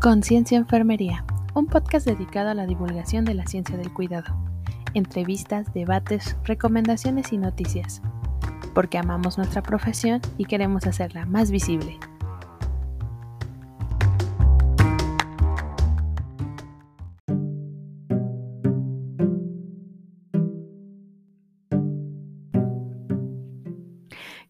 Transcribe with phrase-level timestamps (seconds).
[0.00, 4.34] Conciencia Enfermería, un podcast dedicado a la divulgación de la ciencia del cuidado.
[4.94, 8.00] Entrevistas, debates, recomendaciones y noticias.
[8.74, 11.98] Porque amamos nuestra profesión y queremos hacerla más visible.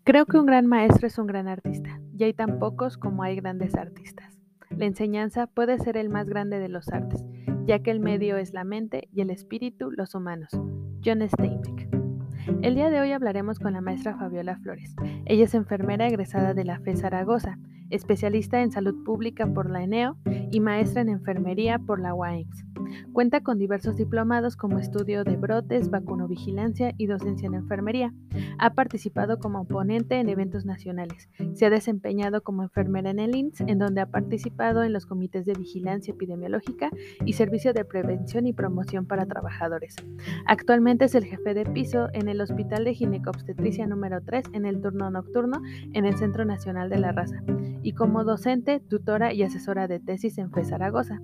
[0.05, 3.35] Creo que un gran maestro es un gran artista, y hay tan pocos como hay
[3.35, 4.30] grandes artistas.
[4.81, 7.23] La enseñanza puede ser el más grande de los artes,
[7.67, 10.59] ya que el medio es la mente y el espíritu los humanos.
[11.05, 11.87] John Steinbeck.
[12.63, 14.97] El día de hoy hablaremos con la maestra Fabiola Flores.
[15.27, 17.59] Ella es enfermera egresada de la FE Zaragoza,
[17.91, 20.17] especialista en salud pública por la ENEO
[20.51, 22.65] y maestra en enfermería por la UAEMS.
[23.13, 28.13] Cuenta con diversos diplomados como estudio de brotes, vacunovigilancia y docencia en enfermería.
[28.59, 31.29] Ha participado como ponente en eventos nacionales.
[31.55, 35.47] Se ha desempeñado como enfermera en el INS, en donde ha participado en los comités
[35.47, 36.91] de vigilancia epidemiológica
[37.25, 39.97] y servicio de prevención y promoción para trabajadores.
[40.47, 44.81] Actualmente es el jefe de piso en el Hospital de Ginecobstetricia número 3 en el
[44.81, 45.61] turno nocturno
[45.93, 47.43] en el Centro Nacional de la Raza
[47.83, 51.21] y como docente, tutora y asesora de tesis en FE Zaragoza.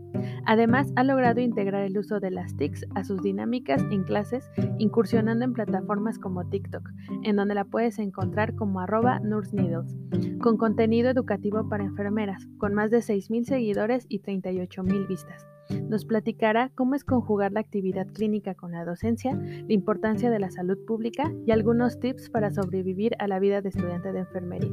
[0.46, 5.44] Además, ha logrado integrar el uso de las TICs a sus dinámicas en clases, incursionando
[5.44, 6.88] en plataformas como TikTok,
[7.22, 9.96] en donde la puedes encontrar como arroba Needles,
[10.40, 15.46] con contenido educativo para enfermeras, con más de 6.000 seguidores y 38.000 vistas.
[15.88, 20.50] Nos platicará cómo es conjugar la actividad clínica con la docencia, la importancia de la
[20.50, 24.70] salud pública y algunos tips para sobrevivir a la vida de estudiante de enfermería.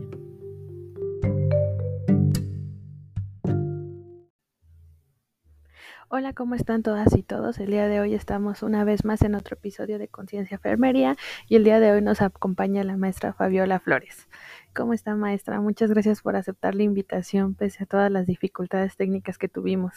[6.16, 7.58] Hola, ¿cómo están todas y todos?
[7.58, 11.16] El día de hoy estamos una vez más en otro episodio de Conciencia Enfermería
[11.50, 14.28] y el día de hoy nos acompaña la maestra Fabiola Flores.
[14.75, 15.59] ¿Cómo está maestra?
[15.59, 19.95] Muchas gracias por aceptar la invitación pese a todas las dificultades técnicas que tuvimos.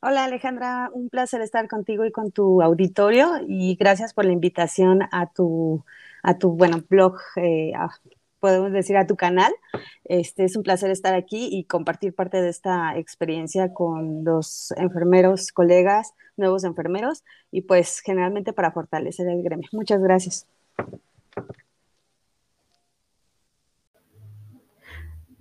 [0.00, 5.00] Hola Alejandra, un placer estar contigo y con tu auditorio y gracias por la invitación
[5.10, 5.84] a tu,
[6.22, 7.72] a tu bueno, blog, eh,
[8.42, 9.52] podemos decir, a tu canal.
[10.04, 15.52] Este, es un placer estar aquí y compartir parte de esta experiencia con los enfermeros,
[15.52, 17.22] colegas, nuevos enfermeros
[17.52, 19.68] y pues generalmente para fortalecer el gremio.
[19.72, 20.48] Muchas gracias.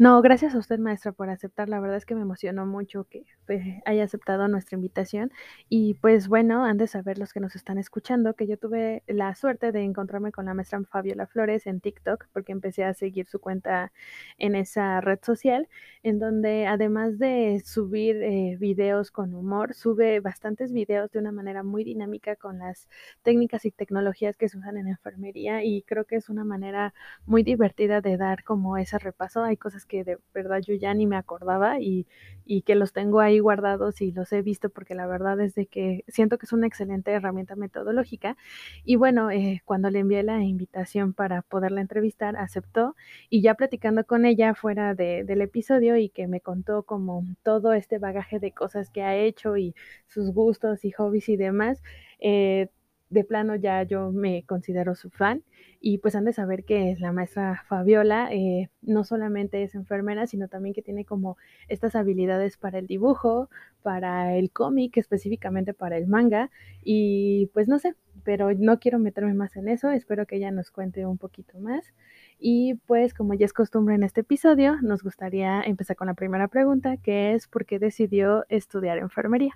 [0.01, 1.69] No, gracias a usted, maestra, por aceptar.
[1.69, 5.31] La verdad es que me emocionó mucho que pues, haya aceptado nuestra invitación.
[5.69, 9.35] Y pues bueno, han de saber los que nos están escuchando que yo tuve la
[9.35, 13.39] suerte de encontrarme con la maestra Fabiola Flores en TikTok, porque empecé a seguir su
[13.39, 13.91] cuenta
[14.39, 15.67] en esa red social,
[16.01, 21.61] en donde además de subir eh, videos con humor, sube bastantes videos de una manera
[21.61, 22.89] muy dinámica con las
[23.21, 25.63] técnicas y tecnologías que se usan en enfermería.
[25.63, 26.95] Y creo que es una manera
[27.27, 29.43] muy divertida de dar como ese repaso.
[29.43, 32.07] Hay cosas que de verdad yo ya ni me acordaba y,
[32.45, 35.67] y que los tengo ahí guardados y los he visto porque la verdad es de
[35.67, 38.37] que siento que es una excelente herramienta metodológica.
[38.83, 42.95] Y bueno, eh, cuando le envié la invitación para poderla entrevistar, aceptó
[43.29, 47.73] y ya platicando con ella fuera de, del episodio y que me contó como todo
[47.73, 49.75] este bagaje de cosas que ha hecho y
[50.07, 51.81] sus gustos y hobbies y demás,
[52.19, 52.69] eh,
[53.11, 55.43] de plano ya yo me considero su fan
[55.79, 60.47] y pues han de saber que la maestra Fabiola eh, no solamente es enfermera, sino
[60.47, 63.49] también que tiene como estas habilidades para el dibujo,
[63.83, 66.49] para el cómic, específicamente para el manga
[66.83, 70.71] y pues no sé, pero no quiero meterme más en eso, espero que ella nos
[70.71, 71.93] cuente un poquito más.
[72.39, 76.47] Y pues como ya es costumbre en este episodio, nos gustaría empezar con la primera
[76.47, 79.53] pregunta, que es ¿por qué decidió estudiar enfermería?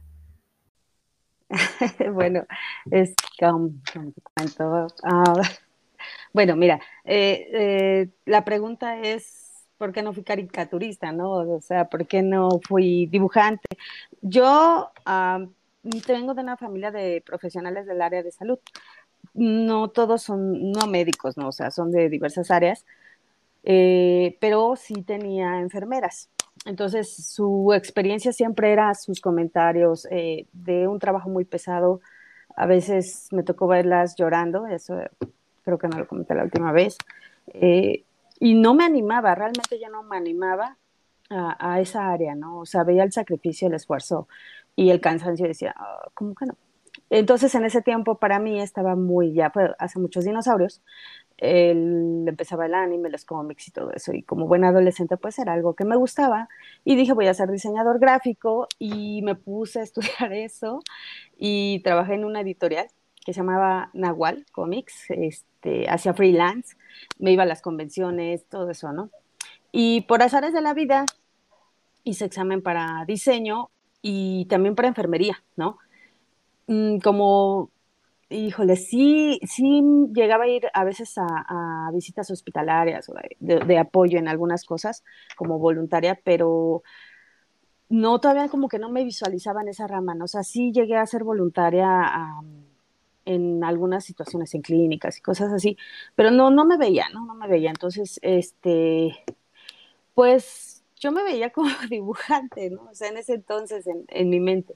[2.14, 2.46] bueno,
[2.92, 3.72] es como,
[5.04, 5.34] ah,
[6.34, 11.32] bueno, mira, eh, eh, la pregunta es, ¿por qué no fui caricaturista, no?
[11.32, 13.68] O sea, ¿por qué no fui dibujante?
[14.22, 15.46] Yo ah,
[16.08, 18.60] vengo de una familia de profesionales del área de salud.
[19.34, 22.86] No todos son, no médicos, no, o sea, son de diversas áreas,
[23.64, 26.30] eh, pero sí tenía enfermeras.
[26.64, 32.02] Entonces, su experiencia siempre era sus comentarios eh, de un trabajo muy pesado.
[32.56, 34.98] A veces me tocó verlas llorando, eso
[35.64, 36.98] creo que no lo comenté la última vez.
[37.48, 38.06] Eh,
[38.40, 40.78] y no me animaba, realmente yo no me animaba
[41.30, 42.60] a, esa área, ¿no?
[42.60, 44.28] O sea, veía el sacrificio, el esfuerzo
[44.76, 46.56] y el cansancio y decía, ah, ¿cómo que no?
[47.10, 50.82] Entonces, en ese tiempo para mí estaba muy, ya hace muchos dinosaurios,
[51.38, 54.14] él empezaba el anime, los cómics y todo eso.
[54.14, 56.50] Y como buen adolescente, pues era algo que me gustaba.
[56.84, 60.82] Y dije, voy a ser diseñador gráfico y me puse a estudiar eso
[61.38, 62.88] y trabajé en una editorial
[63.26, 66.78] que se llamaba Nahual Comics, este, hacía freelance,
[67.18, 69.10] me iba a las convenciones, todo eso, ¿no?
[69.72, 71.06] Y por azares de la vida,
[72.04, 73.72] hice examen para diseño
[74.04, 75.80] y también para enfermería, ¿no?
[76.68, 77.72] Mm, como,
[78.30, 79.82] híjole, sí, sí
[80.14, 85.04] llegaba a ir a veces a, visitas hospitalarias o de, apoyo en algunas cosas
[85.36, 86.84] como voluntaria, pero
[87.90, 90.26] no, todavía como que no me visualizaba en esa rama, ¿no?
[90.26, 92.12] O sea, sí llegué a ser voluntaria
[93.26, 95.78] en algunas situaciones en clínicas y cosas así,
[96.16, 97.26] pero no, no me veía, ¿no?
[97.26, 97.70] No me veía.
[97.70, 99.16] Entonces, este,
[100.14, 102.90] pues yo me veía como dibujante, ¿no?
[102.92, 104.76] O sea, en ese entonces en, mi mente.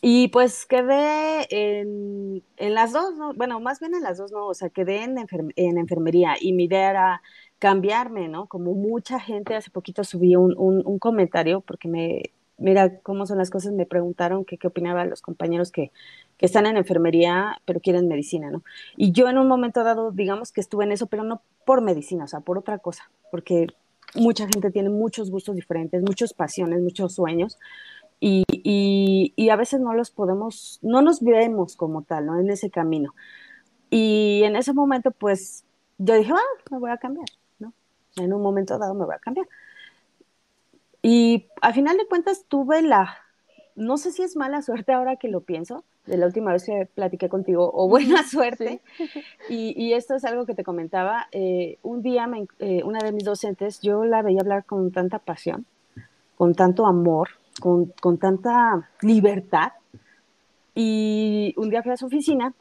[0.00, 3.34] Y pues quedé en, las dos, ¿no?
[3.34, 4.46] Bueno, más bien en las dos, ¿no?
[4.46, 5.16] O sea, quedé en,
[5.56, 7.22] en enfermería y mi idea era
[7.58, 8.46] cambiarme, ¿no?
[8.46, 13.50] Como mucha gente, hace poquito subí un, un, comentario porque me, mira cómo son las
[13.50, 15.90] cosas, me preguntaron qué opinaban los compañeros que,
[16.36, 18.62] que están en enfermería, pero quieren medicina, ¿no?
[18.96, 22.24] Y yo en un momento dado, digamos que estuve en eso, pero no por medicina,
[22.24, 23.66] o sea, por otra cosa, porque
[24.14, 27.58] mucha gente tiene muchos gustos diferentes, muchas pasiones, muchos sueños,
[28.20, 28.44] y,
[29.36, 32.40] y, a veces no los podemos, no nos vemos como tal, ¿no?
[32.40, 33.14] En ese camino.
[33.90, 35.64] Y en ese momento, pues,
[35.98, 37.28] yo dije, ah, me voy a cambiar,
[37.58, 37.72] ¿no?
[38.16, 39.46] En un momento dado me voy a cambiar.
[41.02, 43.16] Y al final de cuentas tuve la,
[43.76, 46.88] no sé si es mala suerte ahora que lo pienso, de la última vez que
[46.92, 48.80] platiqué contigo, o buena suerte.
[49.48, 51.28] Y, esto es algo que te comentaba.
[51.30, 52.28] Eh, un día
[52.58, 55.66] eh, una de mis docentes, yo la veía hablar con tanta pasión,
[56.36, 57.28] con tanto amor,
[57.60, 59.72] con, con tanta libertad.
[60.74, 62.54] Y un día fui a su oficina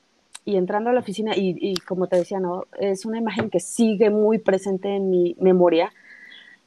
[0.47, 2.67] y entrando a la oficina, y, como te decía, ¿no?
[2.79, 5.91] es una imagen que sigue muy presente en mi memoria.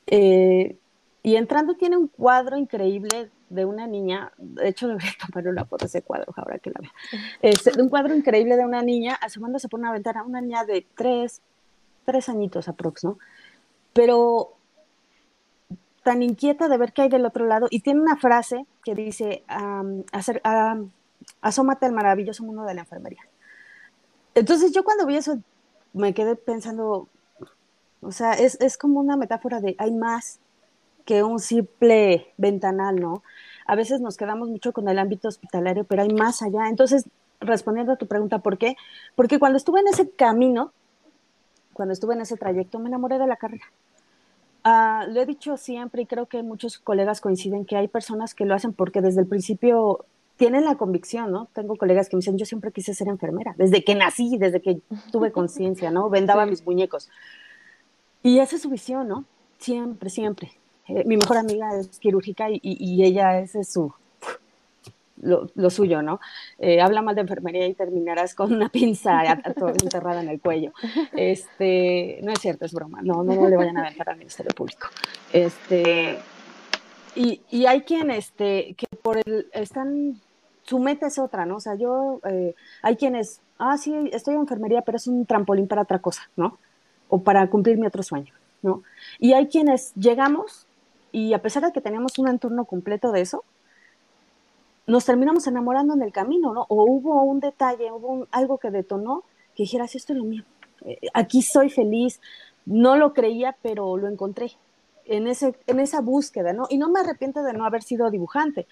[0.06, 0.76] Eh,
[1.22, 5.86] y entrando tiene un cuadro increíble de una niña, de hecho debería tomar una foto
[5.86, 6.92] de ese cuadro ahora que la vea,
[7.40, 10.86] este, de un cuadro increíble de una niña asomándose por una ventana, una niña de
[10.94, 11.40] tres,
[12.04, 13.18] tres añitos aprox, ¿no?
[13.94, 14.58] Pero
[16.02, 19.44] tan inquieta de ver qué hay del otro lado y tiene una frase que dice,
[20.12, 20.42] hacer,
[21.40, 23.22] asómate al maravilloso mundo de la enfermería.
[24.34, 25.38] Entonces yo cuando vi eso
[25.92, 27.08] me quedé pensando,
[28.00, 30.40] o sea, es, es como una metáfora de hay más,
[31.04, 33.22] que un simple ventanal, ¿no?
[33.66, 36.68] A veces nos quedamos mucho con el ámbito hospitalario, pero hay más allá.
[36.68, 37.04] Entonces,
[37.40, 38.76] respondiendo a tu pregunta, ¿por qué?
[39.16, 40.72] Porque cuando estuve en ese camino,
[41.72, 43.64] cuando estuve en ese trayecto, me enamoré de la carrera.
[44.64, 48.44] Uh, lo he dicho siempre y creo que muchos colegas coinciden que hay personas que
[48.44, 50.04] lo hacen porque desde el principio
[50.36, 51.48] tienen la convicción, ¿no?
[51.52, 54.80] Tengo colegas que me dicen, yo siempre quise ser enfermera, desde que nací, desde que
[55.12, 56.08] tuve conciencia, ¿no?
[56.08, 57.10] Vendaba mis muñecos.
[58.22, 59.24] Y esa es su visión, ¿no?
[59.58, 60.52] Siempre, siempre.
[60.88, 63.92] Eh, mi mejor amiga es quirúrgica y, ella ese es su,
[65.22, 66.20] lo, suyo, ¿no?
[66.58, 70.72] Eh, habla mal de enfermería y terminarás con una pinza enterrada en el cuello.
[71.12, 73.00] Este, no es cierto, es broma.
[73.02, 74.88] No, no, le vayan a aventar al Ministerio Público.
[75.32, 76.18] Este,
[77.14, 80.20] y, y, hay quien, este, que por el, están,
[80.62, 81.56] su meta es otra, ¿no?
[81.56, 85.68] O sea, yo, eh, hay quienes, ah, sí, estoy en enfermería, pero es un trampolín
[85.68, 86.58] para otra cosa, ¿no?
[87.08, 88.32] O para cumplir mi otro sueño,
[88.62, 88.82] ¿no?
[89.18, 90.66] Y hay quienes llegamos
[91.12, 93.44] y a pesar de que teníamos un entorno completo de eso,
[94.90, 96.66] nos terminamos enamorando en el camino, ¿no?
[96.68, 100.44] O hubo un detalle, hubo algo que detonó que dijera, sí, esto es lo mío,
[100.84, 102.20] eh, aquí soy feliz,
[102.66, 104.52] no lo creía, pero lo encontré
[105.04, 106.66] en, ese, en esa búsqueda, ¿no?
[106.70, 108.66] Y no me arrepiento de no haber sido dibujante,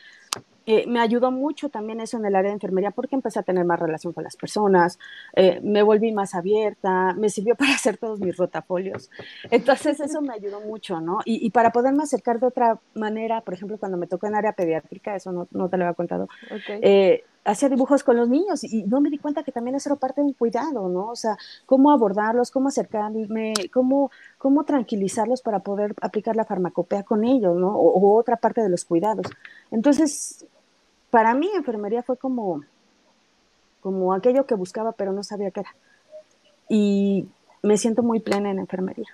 [0.71, 3.65] eh, me ayudó mucho también eso en el área de enfermería porque empecé a tener
[3.65, 4.99] más relación con las personas,
[5.35, 9.11] eh, me volví más abierta, me sirvió para hacer todos mis rotafolios.
[9.51, 11.21] Entonces eso me ayudó mucho, ¿no?
[11.25, 15.17] Y, para poderme acercar de otra manera, por ejemplo, cuando me tocó en área pediátrica,
[15.17, 16.29] eso no, no te lo había contado,
[16.83, 19.97] eh, hacía dibujos con los niños y no me di cuenta que también eso era
[19.97, 21.09] parte de un cuidado, ¿no?
[21.09, 27.25] O sea, cómo abordarlos, cómo acercarme, cómo, cómo tranquilizarlos para poder aplicar la farmacopea con
[27.25, 27.75] ellos, ¿no?
[27.75, 29.27] o otra parte de los cuidados.
[29.71, 30.47] Entonces,
[31.11, 32.63] para mí enfermería fue como,
[33.81, 35.75] como aquello que buscaba, pero no sabía qué era.
[36.69, 37.29] Y
[37.63, 39.09] me siento muy plena en enfermería.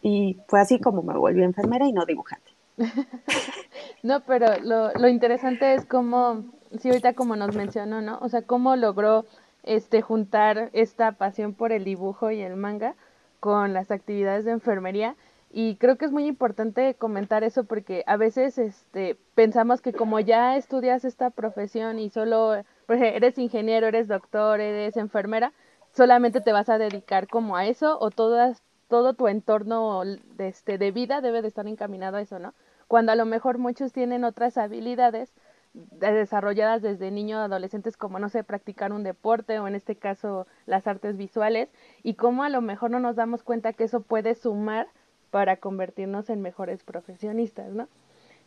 [0.00, 2.50] Y fue así como me volví enfermera y no dibujante.
[4.02, 6.44] no, pero lo, lo interesante es cómo,
[6.80, 8.18] sí, ahorita como nos mencionó, ¿no?
[8.20, 9.24] O sea, cómo logró
[9.62, 12.94] este juntar esta pasión por el dibujo y el manga
[13.40, 15.16] con las actividades de enfermería
[15.56, 20.18] y creo que es muy importante comentar eso porque a veces este, pensamos que como
[20.18, 22.56] ya estudias esta profesión y solo
[22.88, 25.52] eres ingeniero, eres doctor, eres enfermera,
[25.92, 30.76] solamente te vas a dedicar como a eso o todas, todo tu entorno de, este,
[30.76, 32.52] de vida debe de estar encaminado a eso, ¿no?
[32.88, 35.32] Cuando a lo mejor muchos tienen otras habilidades
[35.74, 40.86] desarrolladas desde niño adolescentes como no sé practicar un deporte o en este caso las
[40.86, 41.68] artes visuales
[42.02, 44.86] y cómo a lo mejor no nos damos cuenta que eso puede sumar
[45.30, 47.88] para convertirnos en mejores profesionistas, ¿no?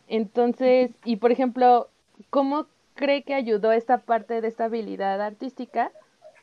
[0.08, 1.90] Entonces, y por ejemplo,
[2.30, 5.92] ¿cómo cree que ayudó esta parte de esta habilidad artística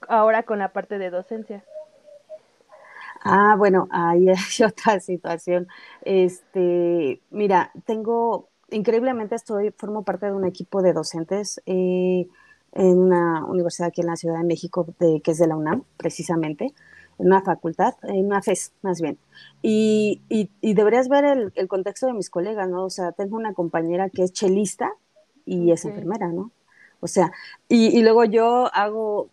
[0.06, 1.64] ahora con la parte de docencia?
[3.22, 4.34] Ah, bueno, ahí hay
[4.66, 5.66] otra situación.
[6.02, 12.26] Este, mira, tengo, increíblemente estoy, formo parte de un equipo de docentes eh,
[12.72, 16.74] en una universidad aquí en la Ciudad de México, que es de la UNAM, precisamente,
[17.18, 19.18] en una facultad, en una FES, más bien.
[19.62, 22.84] Y, y, deberías ver el, el, contexto de mis colegas, ¿no?
[22.84, 24.92] O sea, tengo una compañera que es chelista
[25.46, 26.50] y es enfermera, ¿no?
[27.04, 27.32] O sea,
[27.68, 29.28] y, luego yo hago,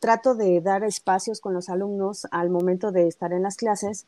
[0.00, 4.06] trato de dar espacios con los alumnos al momento de estar en las clases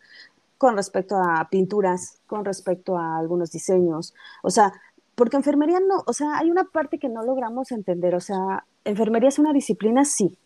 [0.62, 4.14] con respecto a pinturas, con respecto a algunos diseños.
[4.44, 4.72] O sea,
[5.16, 8.14] porque enfermería no, o sea, hay una parte que no logramos entender.
[8.14, 10.38] O sea, enfermería es una disciplina, sí,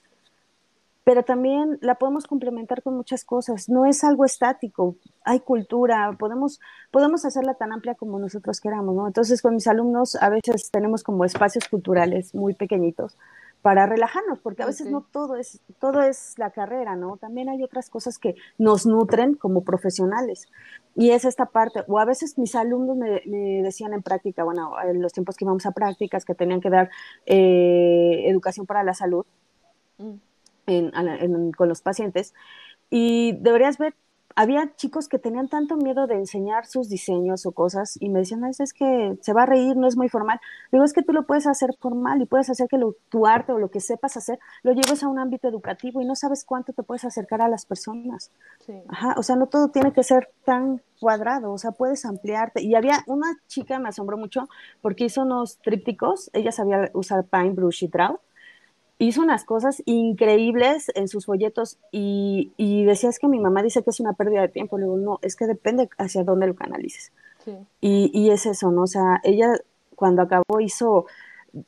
[1.04, 3.68] pero también la podemos complementar con muchas cosas.
[3.68, 9.06] No es algo estático, hay cultura, podemos, podemos hacerla tan amplia como nosotros queramos, ¿no?
[9.06, 13.18] Entonces, con mis alumnos a veces tenemos como espacios culturales muy pequeñitos
[13.62, 17.16] para relajarnos, porque a veces no todo es, todo es la carrera, ¿no?
[17.16, 20.46] También hay otras cosas que nos nutren como profesionales.
[20.94, 23.20] Y es esta parte, o a veces mis alumnos me,
[23.62, 26.90] decían en práctica, bueno, en los tiempos que íbamos a prácticas, que tenían que dar
[27.26, 29.26] eh, educación para la salud.
[29.98, 30.14] Mm
[31.56, 32.34] con los pacientes
[32.90, 33.94] y deberías ver,
[34.36, 38.44] había chicos que tenían tanto miedo de enseñar sus diseños o cosas y me decían,
[38.44, 40.38] es que se va a reír, no es muy formal.
[40.70, 42.78] Digo, es que tú lo puedes hacer formal y puedes hacer que
[43.08, 46.14] tu arte o lo que sepas hacer lo lleves a un ámbito educativo y no
[46.14, 48.30] sabes cuánto te puedes acercar a las personas.
[48.88, 52.62] Ajá, o sea, no todo tiene que ser tan cuadrado, o sea, puedes ampliarte.
[52.62, 54.48] Y había una chica, me asombró mucho,
[54.82, 58.18] porque hizo unos trípticos, ella sabía usar Paintbrush y Draw,
[58.98, 63.90] hizo unas cosas increíbles en sus folletos y, y decías que mi mamá dice que
[63.90, 64.78] es una pérdida de tiempo.
[64.78, 67.12] Le digo, no, es que depende hacia dónde lo canalices.
[67.80, 68.82] Y, y, es eso, ¿no?
[68.82, 69.54] O sea, ella
[69.94, 71.06] cuando acabó hizo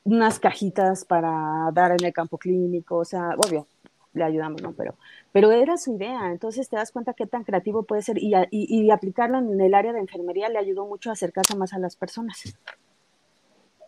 [0.02, 3.68] unas cajitas para dar en el campo clínico, o sea, obvio,
[4.12, 4.72] le ayudamos, ¿no?
[4.72, 4.96] Pero,
[5.30, 8.82] pero era su idea, entonces te das cuenta qué tan creativo puede ser y, y,
[8.82, 11.94] y aplicarlo en el área de enfermería le ayudó mucho a acercarse más a las
[11.94, 12.56] personas.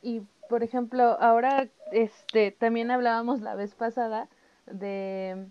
[0.02, 4.28] Y por ejemplo, ahora este también hablábamos la vez pasada
[4.66, 5.46] de,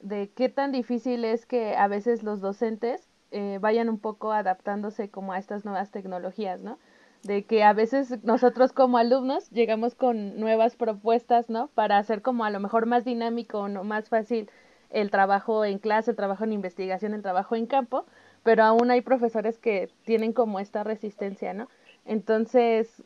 [0.00, 5.10] de qué tan difícil es que a veces los docentes eh, vayan un poco adaptándose
[5.10, 6.78] como a estas nuevas tecnologías, ¿no?
[7.22, 11.68] De que a veces nosotros como alumnos llegamos con nuevas propuestas, ¿no?
[11.68, 13.84] Para hacer como a lo mejor más dinámico, ¿no?
[13.84, 14.50] más fácil
[14.88, 18.06] el trabajo en clase, el trabajo en investigación, el trabajo en campo,
[18.42, 21.68] pero aún hay profesores que tienen como esta resistencia, ¿no?
[22.04, 23.02] Entonces,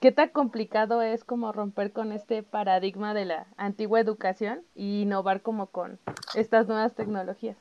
[0.00, 5.42] ¿qué tan complicado es como romper con este paradigma de la antigua educación y innovar
[5.42, 5.98] como con
[6.34, 7.56] estas nuevas tecnologías?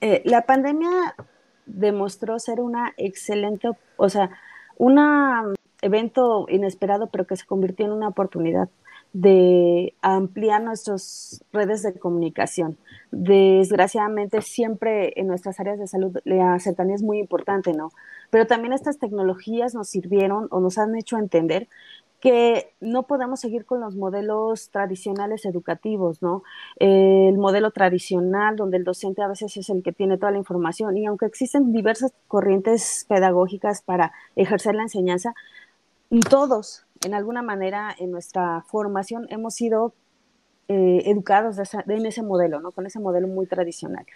[0.00, 1.14] Eh, la pandemia
[1.66, 4.30] demostró ser una excelente, o sea,
[4.76, 8.68] un evento inesperado, pero que se convirtió en una oportunidad
[9.12, 12.76] de ampliar nuestras redes de comunicación.
[13.12, 17.90] Desgraciadamente, siempre en nuestras áreas de salud la cercanía es muy importante, ¿no?
[18.30, 21.68] Pero también estas tecnologías nos sirvieron o nos han hecho entender
[22.24, 26.42] que no podemos seguir con los modelos tradicionales educativos, ¿no?
[26.76, 30.96] El modelo tradicional donde el docente a veces es el que tiene toda la información
[30.96, 35.34] y aunque existen diversas corrientes pedagógicas para ejercer la enseñanza,
[36.30, 39.92] todos en alguna manera en nuestra formación hemos sido
[40.68, 42.72] eh, educados en ese modelo, ¿no?
[42.72, 44.06] Con ese modelo muy tradicional.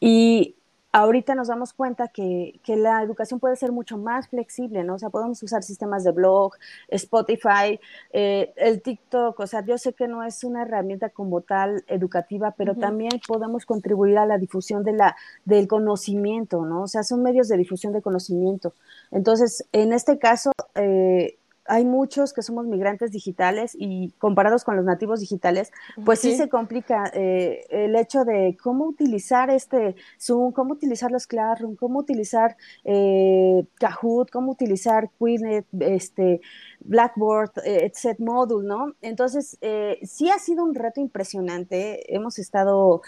[0.00, 0.56] Y
[0.92, 4.94] ahorita nos damos cuenta que, que, la educación puede ser mucho más flexible, ¿no?
[4.94, 6.54] O sea, podemos usar sistemas de blog,
[6.88, 7.78] Spotify,
[8.12, 12.52] eh, el TikTok, o sea, yo sé que no es una herramienta como tal educativa,
[12.56, 16.82] pero también podemos contribuir a la difusión de la, del conocimiento, ¿no?
[16.82, 18.74] O sea, son medios de difusión de conocimiento.
[19.10, 24.84] Entonces, en este caso, eh, hay muchos que somos migrantes digitales y comparados con los
[24.84, 25.70] nativos digitales,
[26.04, 31.26] pues sí, se complica eh, el hecho de cómo utilizar este Zoom, cómo utilizar los
[31.26, 36.40] Classroom, cómo utilizar eh, Kahoot, cómo utilizar Quizlet, este,
[36.80, 38.18] Blackboard, eh, etc.
[38.18, 38.94] Module, ¿no?
[39.02, 39.58] Entonces,
[40.02, 42.14] sí ha sido un reto impresionante.
[42.14, 43.02] Hemos estado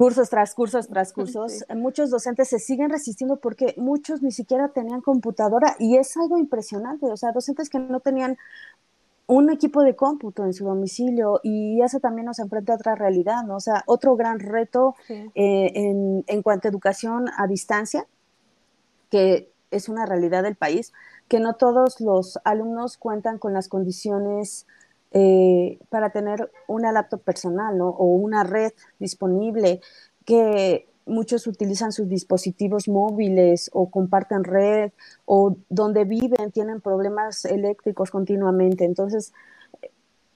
[0.00, 1.62] cursos tras cursos tras cursos.
[1.76, 7.04] Muchos docentes se siguen resistiendo porque muchos ni siquiera tenían computadora y es algo impresionante.
[7.04, 8.38] O sea, docentes que no tenían
[9.26, 13.44] un equipo de cómputo en su domicilio y eso también nos enfrenta a otra realidad,
[13.44, 13.56] ¿no?
[13.56, 18.06] O sea, otro gran reto eh, en, en cuanto a educación a distancia,
[19.10, 20.94] que es una realidad del país,
[21.28, 24.66] que no todos los alumnos cuentan con las condiciones
[25.12, 29.80] eh, para tener una laptop personal o una red disponible
[30.24, 34.92] que muchos utilizan sus dispositivos móviles o comparten red
[35.24, 38.84] o donde viven tienen problemas eléctricos continuamente.
[38.84, 39.32] Entonces,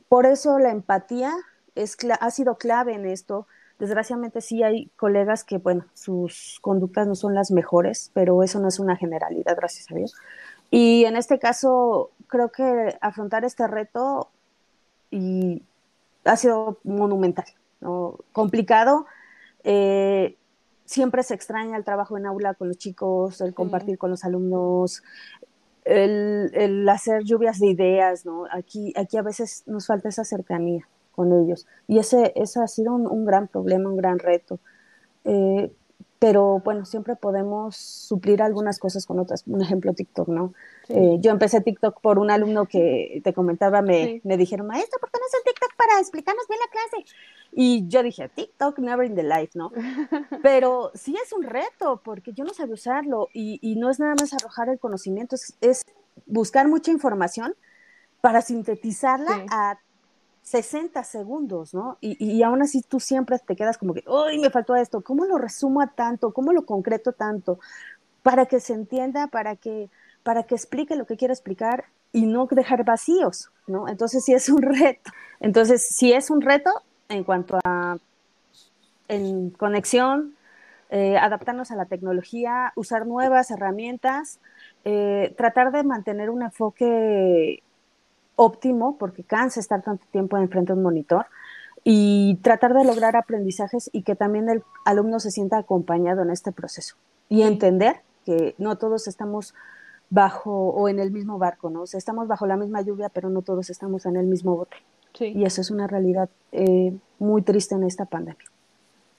[0.08, 1.32] por eso la empatía
[1.74, 3.46] es, ha sido clave en esto.
[3.78, 8.68] Desgraciadamente sí hay colegas que, bueno, sus conductas no son las mejores, pero eso no
[8.68, 10.14] es una generalidad, gracias a Dios.
[10.70, 14.30] Y en este caso, creo que afrontar este reto
[15.14, 15.62] y
[16.25, 17.47] ha sido monumental,
[17.80, 18.18] ¿no?
[18.33, 19.06] complicado.
[19.62, 20.37] Eh,
[20.85, 25.04] siempre se extraña el trabajo en aula con los chicos, el compartir con los alumnos,
[25.85, 28.47] el, hacer lluvias de ideas, ¿no?
[28.50, 31.68] Aquí, aquí a veces nos falta esa cercanía con ellos.
[31.87, 34.59] Y ese, ese ha sido un, gran problema, un gran reto.
[35.25, 35.73] Eh,
[36.24, 39.44] pero bueno, siempre podemos suplir algunas cosas con otras.
[39.46, 40.54] Un ejemplo, TikTok, ¿no?
[40.88, 45.10] Eh, yo empecé TikTok por un alumno que te comentaba, me, me dijeron, maestra, ¿por
[45.10, 47.14] qué no haces TikTok para explicarnos bien la clase?
[47.52, 49.70] Y yo dije, TikTok, never in the life, ¿no?
[50.42, 54.14] Pero sí es un reto, porque yo no sabía usarlo y, y no es nada
[54.18, 55.84] más arrojar el conocimiento, es, es
[56.24, 57.54] buscar mucha información
[58.22, 59.78] para sintetizarla a
[60.44, 61.96] 60 segundos, ¿no?
[62.00, 65.00] Y, y, aún así tú siempre te quedas como que, ¡ay, me faltó esto!
[65.00, 66.32] ¿Cómo lo resumo a tanto?
[66.32, 67.58] ¿Cómo lo concreto tanto?
[68.22, 69.88] Para que se entienda, para que,
[70.22, 73.88] para que explique lo que quiere explicar y no dejar vacíos, ¿no?
[73.88, 75.10] Entonces sí es un reto.
[75.40, 76.70] Entonces sí es un reto
[77.08, 77.96] en cuanto a
[79.08, 80.34] en conexión,
[80.90, 84.40] eh, adaptarnos a la tecnología, usar nuevas herramientas,
[84.84, 87.63] eh, tratar de mantener un enfoque
[88.36, 91.26] óptimo, porque cansa estar tanto tiempo enfrente de un monitor,
[91.84, 96.50] y tratar de lograr aprendizajes y que también el alumno se sienta acompañado en este
[96.50, 96.96] proceso
[97.28, 99.54] y entender que no todos estamos
[100.08, 101.82] bajo o en el mismo barco, ¿no?
[101.82, 104.76] O sea, estamos bajo la misma lluvia, pero no todos estamos en el mismo bote.
[105.20, 108.44] Y eso es una realidad eh, muy triste en esta pandemia.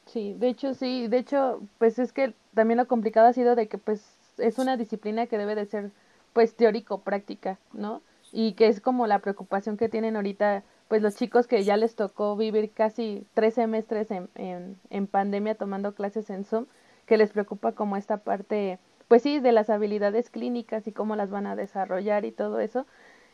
[0.08, 3.68] Sí, de hecho, sí, de hecho, pues es que también lo complicado ha sido de
[3.68, 4.04] que pues
[4.38, 5.92] es una disciplina que debe de ser
[6.34, 8.02] pues teórico-práctica, ¿no?
[8.36, 11.96] Y que es como la preocupación que tienen ahorita pues los chicos que ya les
[11.96, 16.66] tocó vivir casi tres semestres en, en, en, pandemia tomando clases en Zoom,
[17.06, 21.32] que les preocupa como esta parte, pues sí, de las habilidades clínicas y cómo las
[21.32, 22.86] van a desarrollar y todo eso.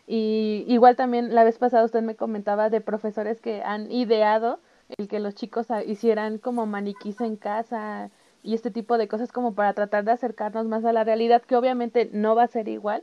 [0.05, 4.59] Y igual también la vez pasada usted me comentaba de profesores que han ideado
[4.97, 8.11] el que los chicos hicieran como maniquís en casa
[8.43, 11.55] y este tipo de cosas como para tratar de acercarnos más a la realidad, que
[11.55, 13.01] obviamente no va a ser igual,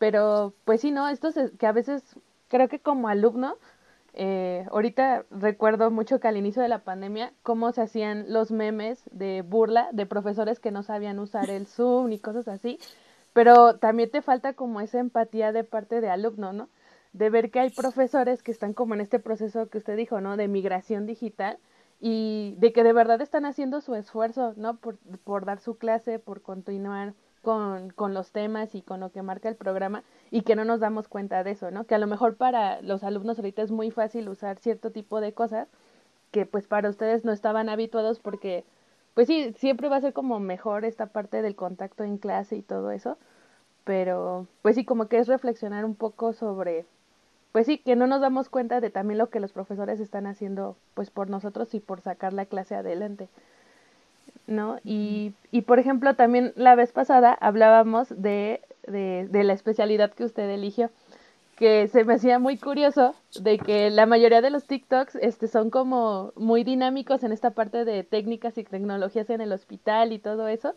[0.00, 1.08] pero pues sí, ¿no?
[1.10, 2.02] Esto es que a veces
[2.48, 3.58] creo que como alumno,
[4.14, 9.02] eh, ahorita recuerdo mucho que al inicio de la pandemia, cómo se hacían los memes
[9.12, 12.78] de burla de profesores que no sabían usar el Zoom ni cosas así,
[13.34, 16.70] pero también te falta como esa empatía de parte de alumno, ¿no?
[17.12, 20.38] De ver que hay profesores que están como en este proceso que usted dijo, ¿no?
[20.38, 21.58] De migración digital
[22.00, 24.78] y de que de verdad están haciendo su esfuerzo, ¿no?
[24.78, 29.22] Por, por dar su clase, por continuar con, con los temas y con lo que
[29.22, 31.84] marca el programa y que no nos damos cuenta de eso, ¿no?
[31.84, 35.32] Que a lo mejor para los alumnos ahorita es muy fácil usar cierto tipo de
[35.32, 35.68] cosas
[36.30, 38.64] que pues para ustedes no estaban habituados porque
[39.14, 42.62] pues sí, siempre va a ser como mejor esta parte del contacto en clase y
[42.62, 43.18] todo eso,
[43.84, 46.86] pero pues sí, como que es reflexionar un poco sobre,
[47.52, 50.76] pues sí, que no nos damos cuenta de también lo que los profesores están haciendo
[50.94, 53.28] pues por nosotros y por sacar la clase adelante.
[54.50, 54.78] ¿No?
[54.84, 60.24] Y, y por ejemplo, también la vez pasada hablábamos de, de, de la especialidad que
[60.24, 60.90] usted eligió,
[61.56, 65.70] que se me hacía muy curioso de que la mayoría de los TikToks este, son
[65.70, 70.48] como muy dinámicos en esta parte de técnicas y tecnologías en el hospital y todo
[70.48, 70.74] eso.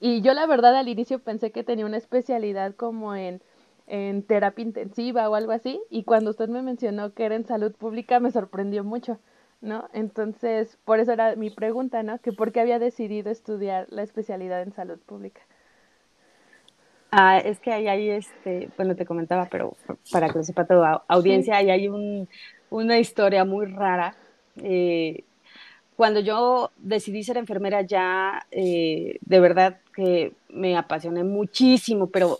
[0.00, 3.42] Y yo la verdad al inicio pensé que tenía una especialidad como en,
[3.86, 7.72] en terapia intensiva o algo así, y cuando usted me mencionó que era en salud
[7.72, 9.18] pública me sorprendió mucho.
[9.62, 9.88] ¿No?
[9.94, 12.18] Entonces, por eso era mi pregunta, ¿no?
[12.18, 15.40] Que por qué había decidido estudiar la especialidad en salud pública.
[17.12, 19.76] Ah, es que ahí hay, este, bueno, te comentaba, pero
[20.10, 22.28] para que lo sepa toda audiencia, ahí hay un,
[22.70, 24.16] una historia muy rara.
[24.56, 25.22] Eh,
[25.94, 32.38] cuando yo decidí ser enfermera ya, eh, de verdad que me apasioné muchísimo, pero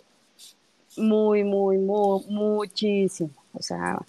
[0.97, 3.29] muy, muy, muy, muchísimo.
[3.53, 3.99] O sea,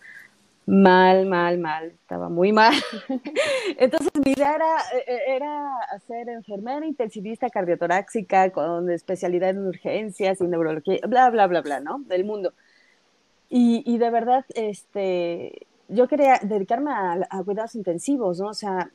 [0.66, 2.74] mal, mal, mal, estaba muy mal.
[3.79, 10.44] Entonces mi idea era, e, era ser enfermera intensivista cardiotoráxica con especialidad en urgencias y
[10.44, 12.00] neurología, bla, bla, bla, bla, ¿no?
[12.00, 12.53] Del mundo.
[13.48, 18.48] Y, y de verdad, este, yo quería dedicarme a, a, cuidados intensivos, ¿no?
[18.48, 18.90] O sea,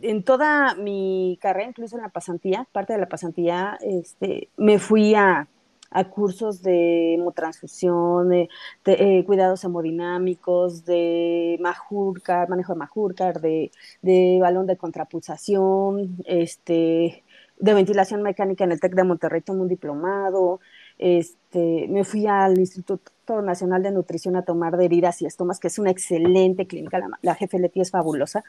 [0.00, 5.14] en toda mi carrera, incluso en la pasantía, parte de la pasantía, este, me fui
[5.14, 5.46] a
[5.92, 8.48] a cursos de hemotransfusión, de,
[8.86, 13.70] eh, cuidados hemodinámicos, de Majurcar, manejo de Majurcar, de,
[14.02, 17.24] de balón de contrapulsación, este,
[17.58, 20.60] de ventilación mecánica en el TEC de Monterrey, tomé un diplomado,
[20.98, 25.68] este, me fui al Instituto Nacional de Nutrición a tomar de heridas y estomas, que
[25.68, 28.44] es una excelente clínica, la, jefe Leti es fabulosa.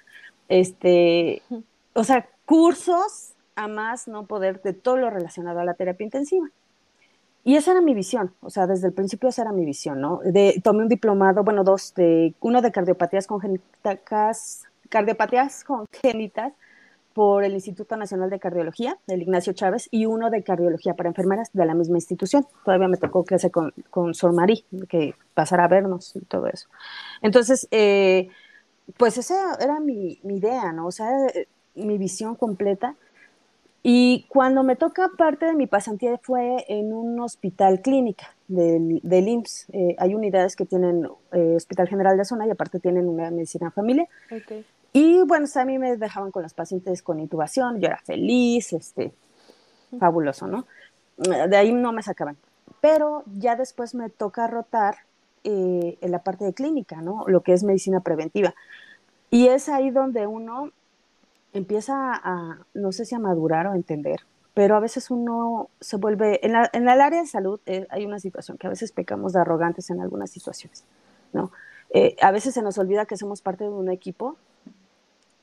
[0.49, 1.41] Este,
[1.93, 6.49] o sea, cursos a más no poder de todo lo relacionado a la terapia intensiva.
[7.43, 10.21] Y esa era mi visión, o sea, desde el principio esa era mi visión, ¿no?
[10.23, 16.53] De, tomé un diplomado, bueno, dos, de, uno de cardiopatías congénitas, cardiopatías congénitas
[17.13, 21.51] por el Instituto Nacional de Cardiología, del Ignacio Chávez, y uno de cardiología para enfermeras
[21.53, 22.45] de la misma institución.
[22.65, 26.69] Todavía me tocó que con, con Sor Marí, que pasara a vernos y todo eso.
[27.21, 28.29] Entonces, eh,
[28.97, 30.87] pues esa era mi, mi, idea, ¿no?
[30.87, 31.09] O sea,
[31.75, 32.95] mi visión completa.
[33.85, 39.27] Y cuando me toca parte de mi pasantía fue en un hospital clínica del, del
[39.27, 39.67] IMSS.
[39.73, 43.71] Eh, hay unidades que tienen eh, Hospital General de Zona y aparte tienen una medicina
[43.71, 44.07] familia.
[44.25, 44.65] Okay.
[44.93, 49.11] Y bueno, a mí me dejaban con los pacientes con intubación, yo era feliz, este,
[49.99, 50.65] fabuloso, ¿no?
[51.17, 52.37] De ahí no me sacaban.
[52.79, 54.97] Pero ya después me toca rotar
[55.43, 57.25] eh, en la parte de clínica, ¿no?
[57.27, 58.53] Lo que es medicina preventiva.
[59.29, 60.71] Y es ahí donde uno
[61.53, 64.21] empieza a, no sé si a madurar o a entender,
[64.53, 68.05] pero a veces uno se vuelve, en, la, en el área de salud eh, hay
[68.05, 70.83] una situación que a veces pecamos de arrogantes en algunas situaciones,
[71.31, 71.51] ¿no?
[71.91, 74.35] Eh, a veces se nos olvida que somos parte de un equipo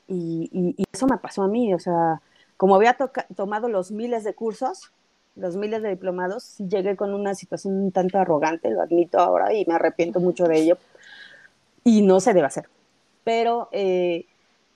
[0.07, 2.21] y, eso me pasó a mí, o sea,
[2.57, 2.97] como había
[3.35, 4.91] tomado los miles de cursos,
[5.37, 9.65] los miles de diplomados, llegué con una situación un tanto arrogante, lo admito ahora y
[9.65, 10.77] me arrepiento mucho de ello,
[11.85, 12.67] y no se debe hacer.
[13.23, 14.25] Pero eh,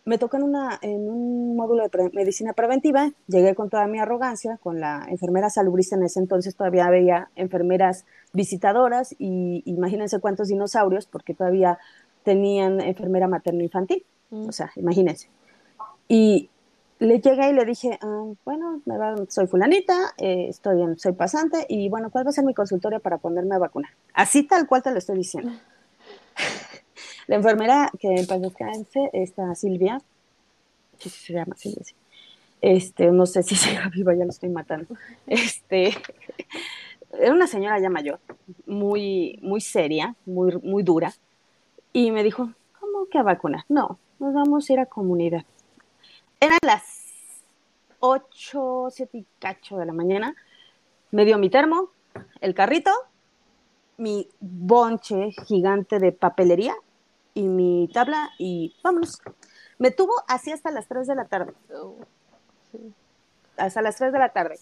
[0.06, 4.58] me tocó en, una, en un módulo de medicina preventiva, llegué con toda mi arrogancia,
[4.58, 11.08] con la enfermera salubrista en ese entonces todavía había enfermeras visitadoras y imagínense cuántos dinosaurios,
[11.08, 11.80] porque todavía
[12.24, 14.06] tenían enfermera materno-infantil.
[14.32, 15.30] O sea, imagínense.
[16.08, 16.50] Y
[17.00, 18.82] le llegué y le dije, ah, bueno,
[19.28, 23.00] soy fulanita, eh, estoy en, soy pasante y bueno, ¿cuál va a ser mi consultorio
[23.00, 23.92] para ponerme a vacunar?
[24.14, 25.52] Así tal cual te lo estoy diciendo.
[27.28, 30.02] la enfermera que en paz descanse, esta Silvia,
[31.00, 31.84] sí, se llama Silvia,
[32.62, 34.96] Este, no sé si sigue viva, ya lo estoy matando.
[35.28, 35.94] Este,
[37.20, 38.20] era una señora ya mayor,
[38.66, 41.14] muy, muy seria, muy, muy dura,
[41.94, 43.64] y me dijo, ¿cómo que a vacunar?
[43.70, 45.46] No, nos vamos a ir a comunidad.
[46.40, 46.84] Eran las
[48.00, 50.36] 8, 7 y cacho de la mañana.
[51.12, 51.90] Me dio mi termo,
[52.42, 52.92] el carrito,
[53.98, 56.76] mi bonche gigante de papelería
[57.36, 59.22] y mi tabla y vámonos.
[59.78, 61.54] Me tuvo así hasta las 3 de la tarde.
[61.72, 61.98] Oh,
[63.58, 64.58] hasta las 3 de la tarde.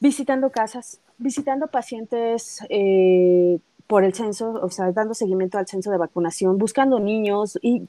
[0.00, 5.98] Visitando casas, visitando pacientes eh, por el censo, o sea, dando seguimiento al censo de
[5.98, 7.88] vacunación, buscando niños y,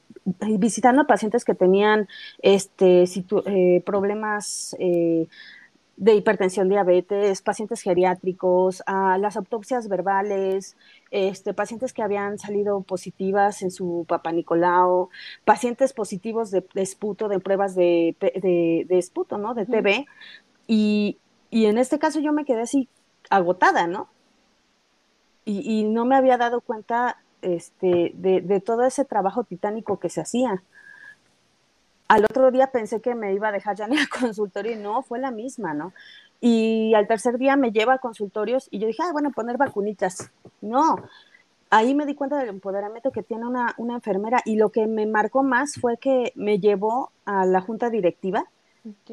[0.57, 2.07] visitando a pacientes que tenían
[2.41, 5.27] este, eh, problemas eh,
[5.99, 10.75] de hipertensión, diabetes, pacientes geriátricos, a las autopsias verbales,
[11.11, 15.09] este, pacientes que habían salido positivas en su papá Nicolau,
[15.45, 19.53] pacientes positivos de, esputo, de pruebas de, de, de esputo, ¿no?
[19.53, 20.05] De TB.
[20.67, 21.17] Y,
[21.51, 22.89] y en este caso yo me quedé así
[23.29, 24.09] agotada, ¿no?
[25.49, 30.63] y, no me había dado cuenta este, de, todo ese trabajo titánico que se hacía.
[32.09, 35.01] Al otro día pensé que me iba a dejar ya en el consultorio y no,
[35.03, 35.93] fue la misma, ¿no?
[36.41, 40.31] Y al tercer día me lleva a consultorios y yo dije, ah, bueno, poner vacunitas.
[40.59, 40.97] No,
[41.69, 45.05] ahí me di cuenta del empoderamiento que tiene una, una enfermera y lo que me
[45.05, 48.45] marcó más fue que me llevó a la junta directiva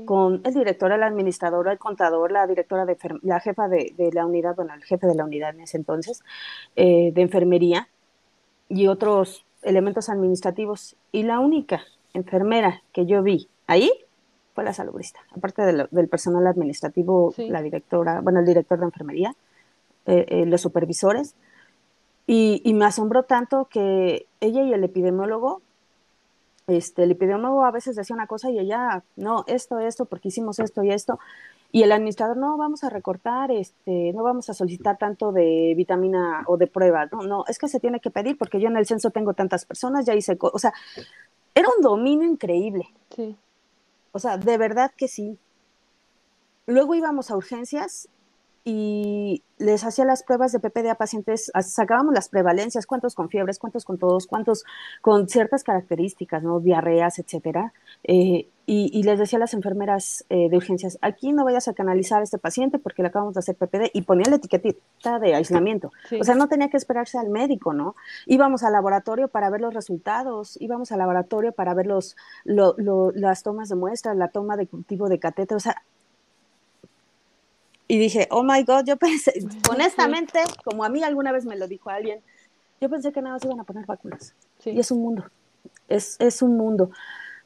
[0.04, 4.54] con el director, el administrador, el contador, la directora de la jefa de, la unidad,
[4.54, 6.22] bueno, el jefe de la unidad en ese entonces,
[6.76, 7.88] eh, de enfermería
[8.68, 10.96] y otros elementos administrativos.
[11.12, 11.82] Y la única
[12.16, 13.90] enfermera que yo vi ahí
[14.54, 19.34] fue la salubrista, aparte del personal administrativo, la directora, bueno, el director de enfermería,
[20.06, 21.34] eh, eh, los supervisores.
[22.26, 25.60] Y, y, me asombró tanto que ella y el epidemiólogo
[26.66, 30.58] este, el epidemiólogo a veces decía una cosa y ella, no, esto, esto, porque hicimos
[30.58, 31.18] esto y esto.
[31.70, 36.44] Y el administrador, no, vamos a recortar, este, no vamos a solicitar tanto de vitamina
[36.46, 38.86] o de prueba, no, no, es que se tiene que pedir porque yo en el
[38.86, 40.72] censo tengo tantas personas, ya hice, o sea,
[41.56, 42.86] era un dominio increíble.
[43.14, 43.34] Sí.
[44.12, 45.38] O sea, de verdad que sí.
[46.66, 48.08] Luego íbamos a urgencias
[48.68, 53.60] y les hacía las pruebas de PPD a pacientes, sacábamos las prevalencias, cuántos con fiebres,
[53.60, 54.64] cuántos con todos, cuántos
[55.00, 56.58] con ciertas características, ¿no?
[56.58, 57.72] Diarreas, etcétera.
[58.02, 62.20] Eh, y, les decía a las enfermeras eh, de urgencias, aquí no vayas a canalizar
[62.20, 65.92] a este paciente porque le acabamos de hacer PPD y ponía la etiquetita de aislamiento.
[66.20, 67.94] O sea, no tenía que esperarse al médico, ¿no?
[68.26, 73.68] Íbamos al laboratorio para ver los resultados, íbamos al laboratorio para ver los, las tomas
[73.68, 75.84] de muestras, la toma de cultivo de catéter, o sea,
[77.88, 79.32] y dije, oh my God, yo pensé,
[79.70, 82.20] honestamente, como a mí alguna vez me lo dijo alguien,
[82.80, 84.34] yo pensé que nada más iban a poner vacunas.
[84.64, 85.24] Y es un mundo,
[85.88, 86.90] es, es un mundo.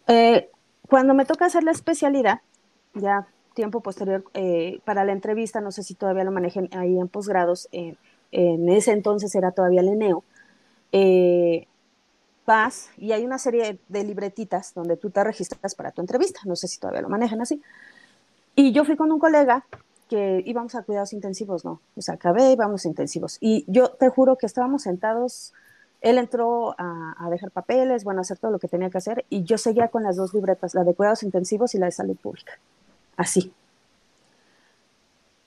[0.07, 0.51] Eh,
[0.89, 2.41] cuando me toca hacer la especialidad,
[2.95, 7.09] ya tiempo posterior eh, para la entrevista, no sé si todavía lo manejen ahí en
[7.09, 10.25] posgrados, en ese entonces era todavía el ENEO,
[10.93, 11.67] eh,
[12.47, 16.57] vas y hay una serie de libretitas donde tú te registras para tu entrevista, no
[16.57, 17.63] sé si todavía lo manejan así.
[18.57, 19.65] Y yo fui con un colega
[20.11, 21.81] que íbamos a cuidados intensivos, ¿no?
[21.97, 23.39] O sea, acabé, íbamos a intensivos.
[23.41, 25.55] Y yo te juro que estábamos sentados,
[26.01, 29.45] él entró a, a, dejar papeles, bueno, hacer todo lo que tenía que hacer, y
[29.45, 32.59] yo seguía con las dos libretas, la de cuidados intensivos y la de salud pública.
[33.17, 33.53] Así.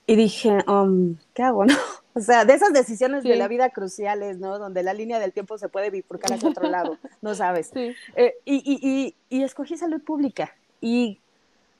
[0.06, 1.74] Y dije, um, ¿qué hago, no?
[2.16, 4.60] O sea, de esas decisiones de la vida cruciales, ¿no?
[4.60, 7.72] Donde la línea del tiempo se puede bifurcar hacia otro lado, no sabes.
[7.74, 11.18] Eh, y, y, y, escogí salud pública y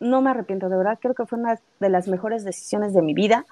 [0.00, 3.14] no me arrepiento, de verdad, creo que fue una de las mejores decisiones de mi
[3.14, 3.46] vida.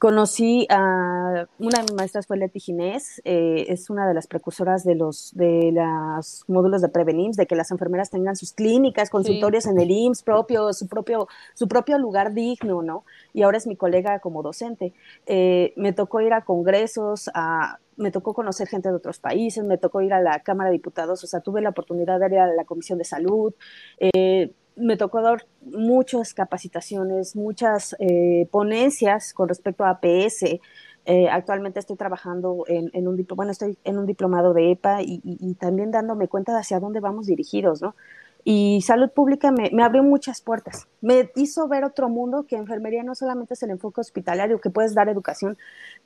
[0.00, 4.82] Conocí a una de mis maestras fue Leti Ginés, eh, es una de las precursoras
[4.82, 9.66] de los de los módulos de Prevenims, de que las enfermeras tengan sus clínicas, consultorios
[9.66, 13.04] en el IMSS propio, su propio, su propio lugar digno, ¿no?
[13.34, 14.94] Y ahora es mi colega como docente.
[15.26, 19.76] Eh, me tocó ir a congresos, a, me tocó conocer gente de otros países, me
[19.76, 22.46] tocó ir a la Cámara de Diputados, o sea, tuve la oportunidad de ir a
[22.46, 23.52] la Comisión de Salud.
[23.98, 30.60] Eh, me tocó dar muchas capacitaciones, muchas eh, ponencias con respecto a APS.
[31.06, 35.90] Eh, actualmente estoy trabajando en, un bueno, estoy en un diplomado de EPA y, también
[35.90, 37.94] dándome cuenta de hacia dónde vamos dirigidos, ¿no?
[38.42, 40.88] Y salud pública me, abrió muchas puertas.
[41.02, 44.94] Me hizo ver otro mundo que enfermería no solamente es el enfoque hospitalario, que puedes
[44.94, 45.58] dar educación,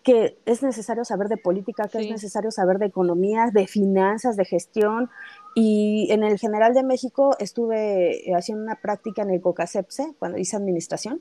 [0.02, 4.44] que es necesario saber de política, que es necesario saber de economía, de finanzas, de
[4.44, 5.10] gestión.
[5.54, 10.38] Y en el General de México estuve eh, haciendo una práctica en el COCACEPSE, cuando
[10.38, 11.20] hice administración,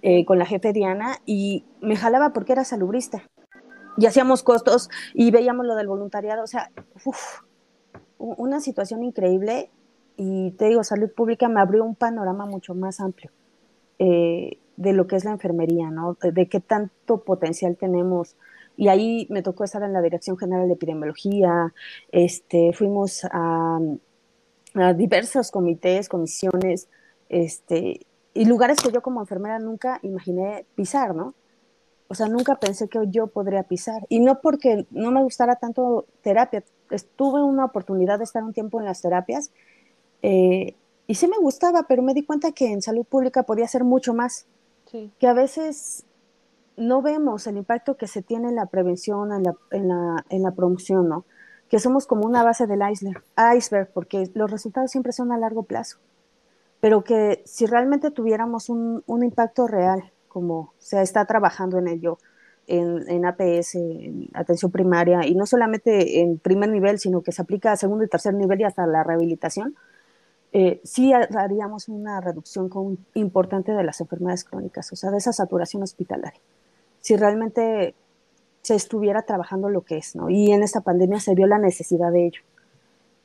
[0.00, 3.22] eh, con la jefe Diana, y me jalaba porque era salubrista.
[3.98, 6.70] Y hacíamos costos y veíamos lo del voluntariado, o sea,
[8.18, 9.70] una situación increíble
[10.16, 13.30] y te digo, salud pública me abrió un panorama mucho más amplio
[13.98, 16.16] eh, de lo que es la enfermería, ¿no?
[16.20, 18.36] De, qué tanto potencial tenemos.
[18.76, 21.72] Y ahí me tocó estar en la Dirección General de Epidemiología,
[22.10, 23.78] este, fuimos a,
[24.96, 26.88] diversos comités, comisiones,
[27.28, 31.34] este, y lugares que yo como enfermera nunca imaginé pisar, ¿no?
[32.08, 34.06] O sea, nunca pensé que yo podría pisar.
[34.08, 36.62] Y no porque no me gustara tanto terapia.
[36.90, 39.50] Estuve una oportunidad de estar un tiempo en las terapias
[40.22, 40.74] eh,
[41.06, 44.14] y sí me gustaba, pero me di cuenta que en salud pública podía ser mucho
[44.14, 44.46] más.
[45.18, 46.04] Que a veces
[46.76, 50.42] no vemos el impacto que se tiene en la prevención, en la, en la, en
[50.42, 51.24] la promoción, ¿no?
[51.68, 53.22] Que somos como una base del iceberg,
[53.56, 55.98] iceberg, porque los resultados siempre son a largo plazo.
[56.80, 62.18] Pero que si realmente tuviéramos un, un impacto real, como se está trabajando en ello,
[62.66, 67.72] en, APS, en atención primaria, y no solamente en primer nivel, sino que se aplica
[67.72, 69.74] a segundo y tercer nivel y hasta la rehabilitación,
[70.52, 72.70] eh, sí haríamos una reducción
[73.14, 76.40] importante de las enfermedades crónicas, o sea, de esa saturación hospitalaria.
[77.02, 77.94] Si realmente
[78.62, 80.30] se estuviera trabajando lo que es, ¿no?
[80.30, 82.40] Y en esta pandemia se vio la necesidad de ello.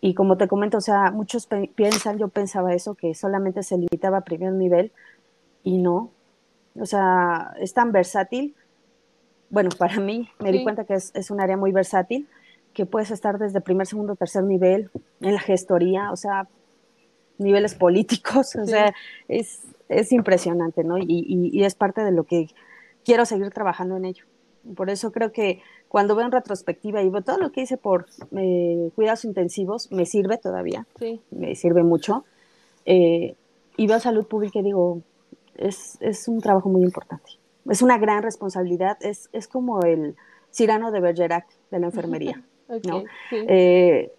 [0.02, 4.18] Y como te comento, o sea, muchos piensan, yo pensaba eso, que solamente se limitaba
[4.18, 4.92] a primer nivel
[5.64, 6.12] y no.
[6.80, 8.56] O sea, es tan versátil.
[9.50, 12.28] Bueno, para mí me di cuenta que es, es un área muy versátil,
[12.74, 16.48] que puedes estar desde primer, segundo, tercer nivel, en la gestoría, o sea,
[17.38, 18.94] niveles políticos, o sea,
[19.28, 20.98] es, es impresionante, ¿no?
[20.98, 22.50] Y, y, es parte de lo que
[23.08, 24.26] quiero seguir trabajando en ello.
[24.76, 28.06] Por eso creo que cuando veo en retrospectiva y veo todo lo que hice por
[28.36, 31.22] eh, cuidados intensivos, me sirve todavía, sí.
[31.32, 32.26] me sirve mucho.
[32.86, 33.36] Eh,
[33.78, 35.02] y veo salud pública y digo,
[35.56, 37.32] es, es, un trabajo muy importante.
[37.70, 40.18] Es una gran responsabilidad, es, es como el
[40.52, 42.44] Cirano de Bergerac de la enfermería.
[42.84, 43.06] ¿no?
[43.32, 44.12] Eh,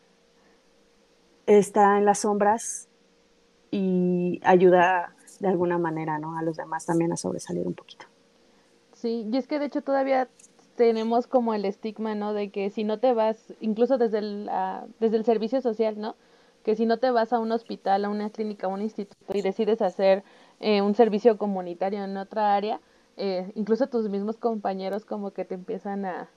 [1.47, 2.89] está en las sombras,
[3.71, 6.39] y ayuda de alguna manera ¿no?
[6.39, 8.07] a los demás también a sobresalir un poquito.
[9.01, 10.29] Sí, y es que de hecho todavía
[10.75, 12.33] tenemos como el estigma, ¿no?
[12.33, 14.51] De que si no te vas, incluso desde el,
[14.99, 16.17] desde el servicio social, ¿no?
[16.65, 19.43] Que si no te vas a un hospital, a una clínica, a un instituto y
[19.43, 20.25] decides hacer
[20.61, 22.81] eh, un servicio comunitario en otra área,
[23.17, 26.29] eh, incluso tus mismos compañeros como que te empiezan a,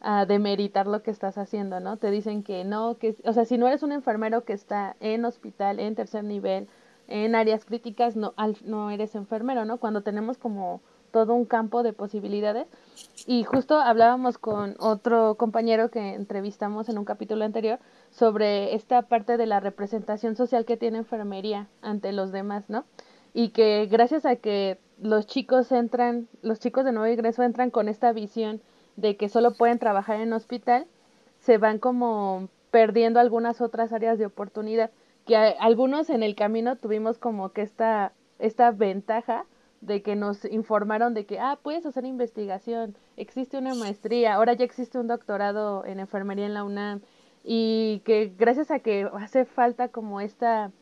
[0.00, 1.96] a demeritar lo que estás haciendo, ¿no?
[1.96, 5.24] Te dicen que no, que, o sea, si no eres un enfermero que está en
[5.24, 6.68] hospital, en tercer nivel,
[7.08, 9.78] en áreas críticas, no, no eres enfermero, ¿no?
[9.78, 10.80] Cuando tenemos como
[11.14, 12.66] todo un campo de posibilidades.
[13.24, 17.78] Y justo hablábamos con otro compañero que entrevistamos en un capítulo anterior
[18.10, 22.84] sobre esta parte de la representación social que tiene enfermería ante los demás, ¿no?
[23.32, 27.88] Y que gracias a que los chicos entran, los chicos de nuevo ingreso entran con
[27.88, 28.60] esta visión
[28.96, 30.84] de que solo pueden trabajar en hospital,
[31.38, 34.90] se van como perdiendo algunas otras áreas de oportunidad,
[35.26, 39.46] que algunos en el camino tuvimos como que esta, esta ventaja
[39.86, 44.64] de que nos informaron de que, ah, puedes hacer investigación, existe una maestría, ahora ya
[44.64, 47.00] existe un doctorado en enfermería en la UNAM,
[47.44, 50.72] y que gracias a que hace falta como esta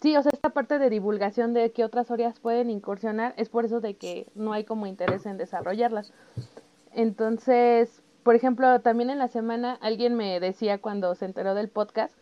[0.00, 3.64] Sí, o sea, esta parte de divulgación de qué otras áreas pueden incursionar es por
[3.64, 6.12] eso de que no hay como interés en desarrollarlas.
[6.92, 12.14] Entonces, por ejemplo, también en la semana alguien me decía cuando se enteró del podcast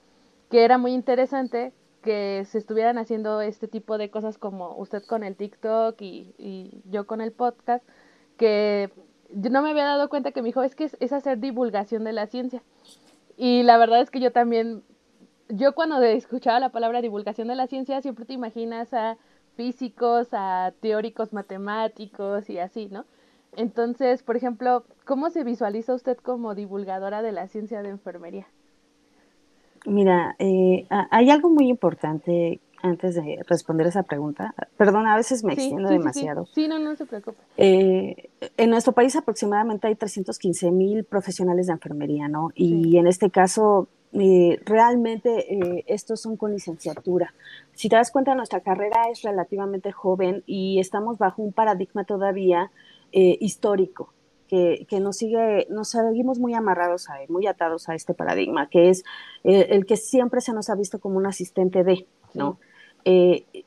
[0.51, 1.73] que era muy interesante
[2.07, 7.07] que se estuvieran haciendo este tipo de cosas como usted con el TikTok y, yo
[7.07, 7.85] con el podcast,
[8.38, 8.90] que
[9.31, 12.12] yo no me había dado cuenta que me dijo, es que es hacer divulgación de
[12.12, 12.62] la ciencia.
[13.37, 14.83] Y la verdad es que yo también
[15.49, 19.16] yo cuando escuchaba la palabra divulgación de la ciencia siempre te imaginas a
[19.57, 23.05] físicos, a teóricos matemáticos y así, ¿no?
[23.57, 28.47] Entonces, por ejemplo, ¿cómo se visualiza usted como divulgadora de la ciencia de enfermería?
[29.87, 34.55] Mira, eh, hay algo muy importante antes de responder esa pregunta.
[34.77, 36.46] Perdón, a veces me extiendo demasiado.
[36.46, 37.38] Sí, no, no se preocupe.
[37.57, 42.51] Eh, en nuestro país aproximadamente hay 315 mil profesionales de enfermería, ¿no?
[42.55, 47.35] Y en este caso, eh, realmente eh, estos son con licenciatura.
[47.75, 52.70] Si te das cuenta, nuestra carrera es relativamente joven y estamos bajo un paradigma todavía
[53.12, 54.12] eh, histórico.
[54.48, 58.90] Que, que, nos sigue, nos seguimos muy amarrados a muy atados a este paradigma, que
[58.90, 59.04] es
[59.42, 62.59] el que siempre se nos ha visto como un asistente de, ¿no?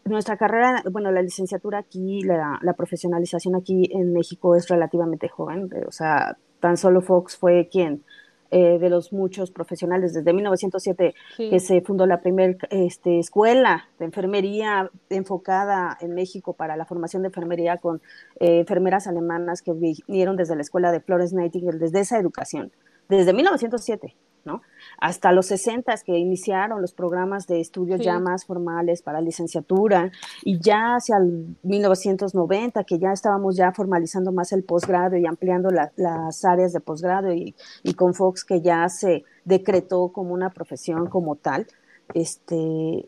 [0.04, 5.70] nuestra carrera, bueno, la licenciatura aquí, la, la, profesionalización aquí en México es relativamente joven,
[5.88, 8.04] o sea, tan solo Fox fue quien
[8.52, 10.14] eh, de los muchos profesionales.
[10.14, 16.76] Desde 1907 que se fundó la primera este, escuela de enfermería enfocada en México para
[16.76, 18.02] la formación de enfermería con
[18.40, 22.72] eh, enfermeras alemanas que vinieron desde la escuela de Florence Nightingale, desde esa educación,
[23.08, 24.16] desde 1907.
[24.46, 24.62] ¿No?
[25.00, 30.12] Hasta los 60 que iniciaron los programas de estudios ya más formales para licenciatura
[30.44, 35.70] y ya hacia el 1990 que ya estábamos ya formalizando más el posgrado y ampliando
[35.70, 37.56] las áreas de posgrado y,
[37.96, 41.68] con Fox que ya se decretó como una profesión como tal,
[42.14, 43.06] este,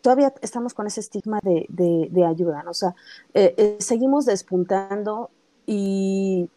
[0.00, 2.94] todavía estamos con ese estigma de, ayuda, o sea,
[3.34, 5.30] eh, eh, seguimos despuntando
[5.66, 6.48] y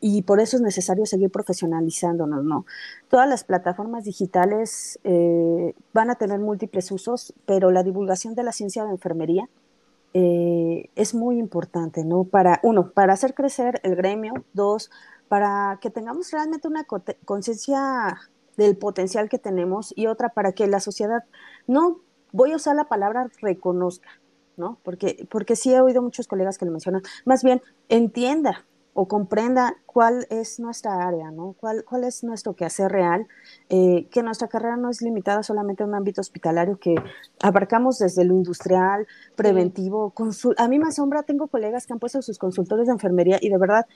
[0.00, 2.64] y por eso es necesario seguir profesionalizándonos, ¿no?
[3.08, 8.52] Todas las plataformas digitales eh, van a tener múltiples usos, pero la divulgación de la
[8.52, 9.48] ciencia de enfermería
[10.14, 12.24] eh, es muy importante, ¿no?
[12.24, 14.90] Para, uno, para hacer crecer el gremio, dos,
[15.28, 16.86] para que tengamos realmente una
[17.24, 18.18] conciencia
[18.56, 21.24] del potencial que tenemos y otra, para que la sociedad,
[21.66, 22.00] no
[22.32, 24.08] voy a usar la palabra reconozca,
[24.56, 24.78] ¿no?
[24.82, 29.76] Porque, porque sí he oído muchos colegas que lo mencionan, más bien entienda o comprenda
[29.86, 31.54] cuál es nuestra área, ¿no?
[31.58, 33.26] cuál, cuál es nuestro quehacer real,
[33.68, 36.96] eh, que nuestra carrera no es limitada solamente a un ámbito hospitalario, que
[37.40, 40.12] abarcamos desde lo industrial, preventivo,
[40.56, 43.58] a mí me asombra, tengo colegas que han puesto sus consultores de enfermería y de
[43.58, 43.86] verdad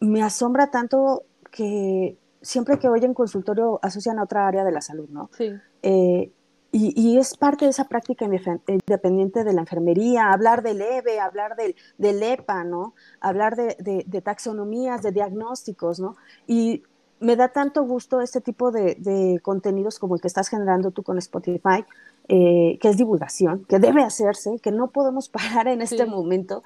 [0.00, 5.08] me asombra tanto que siempre que oyen consultorio asocian a otra área de la salud,
[5.08, 5.28] ¿no?
[5.36, 5.52] Sí.
[5.82, 6.32] Eh,
[6.70, 11.74] y, es parte de esa práctica independiente de la enfermería, hablar del EVE, hablar del,
[11.96, 12.94] del EPA, ¿no?
[13.20, 16.16] Hablar de, de, taxonomías, de diagnósticos, ¿no?
[16.46, 16.82] Y
[17.20, 21.16] me da tanto gusto este tipo de, contenidos como el que estás generando tú con
[21.16, 21.86] Spotify,
[22.28, 26.62] eh, que es divulgación, que debe hacerse, que no podemos parar en este momento,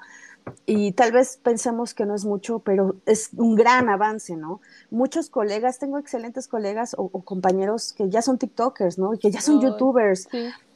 [0.65, 4.61] y tal vez pensemos que no es mucho, pero es un gran avance, ¿no?
[4.91, 9.13] Muchos colegas, tengo excelentes colegas o, compañeros que ya son TikTokers, ¿no?
[9.13, 10.27] Y que ya son YouTubers.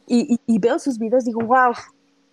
[0.08, 1.74] Y, veo sus videos, digo, wow,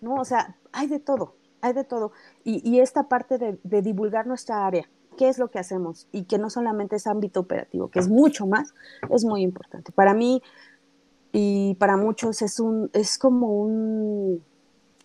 [0.01, 0.15] ¿no?
[0.15, 2.11] O sea, hay de todo, hay de todo.
[2.43, 6.37] Y, esta parte de, de, divulgar nuestra área, qué es lo que hacemos y que
[6.37, 8.73] no solamente es ámbito operativo, que es mucho más,
[9.09, 9.91] es muy importante.
[9.91, 10.41] Para mí
[11.37, 14.41] y para muchos es, un, es como un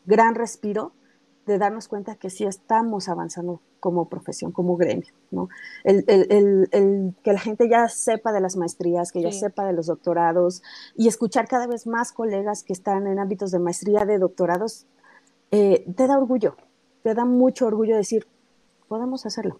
[0.06, 0.92] gran respiro
[1.50, 5.48] de darnos cuenta que sí estamos avanzando como profesión, como gremio, ¿no?
[5.82, 10.62] El, que la gente ya sepa de las maestrías, que ya sepa de los doctorados
[10.96, 14.86] y escuchar cada vez más colegas que están en ámbitos de maestría, de doctorados,
[15.50, 16.56] eh, te da orgullo,
[17.02, 18.28] te da mucho orgullo decir,
[18.86, 19.58] podemos hacerlo.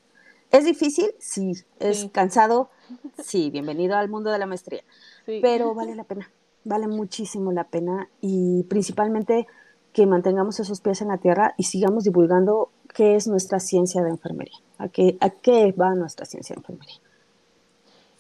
[0.53, 1.11] ¿Es difícil?
[1.19, 1.53] Sí.
[1.81, 2.71] ¿Es cansado?
[3.23, 4.83] Sí, bienvenido al mundo de la maestría.
[5.25, 6.29] Pero vale la pena,
[6.65, 9.47] vale muchísimo la pena y principalmente
[9.93, 14.11] que mantengamos esos pies en la tierra y sigamos divulgando qué es nuestra ciencia de
[14.11, 16.97] enfermería, a qué, a qué va nuestra ciencia de enfermería.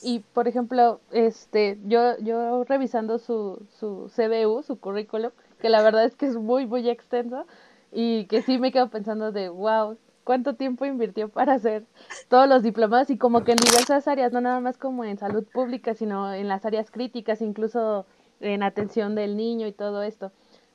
[0.03, 6.05] Y por ejemplo, este, yo, yo revisando su, su CBU, su currículum, que la verdad
[6.05, 7.45] es que es muy, muy extenso,
[7.93, 11.85] y que sí me quedo pensando de, wow, cuánto tiempo invirtió para hacer
[12.29, 15.45] todos los diplomados y como que en diversas áreas, no nada más como en salud
[15.53, 18.07] pública, sino en las áreas críticas, incluso
[18.41, 20.31] en atención del niño y todo esto.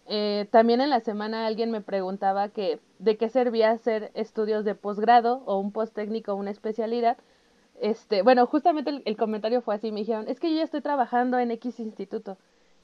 [0.08, 4.76] Eh, también en la semana alguien me preguntaba que de qué servía hacer estudios de
[4.76, 7.18] posgrado o un posttécnico o una especialidad.
[7.82, 11.40] Este, bueno, justamente el, comentario fue así, me dijeron, es que yo ya estoy trabajando
[11.40, 12.38] en X instituto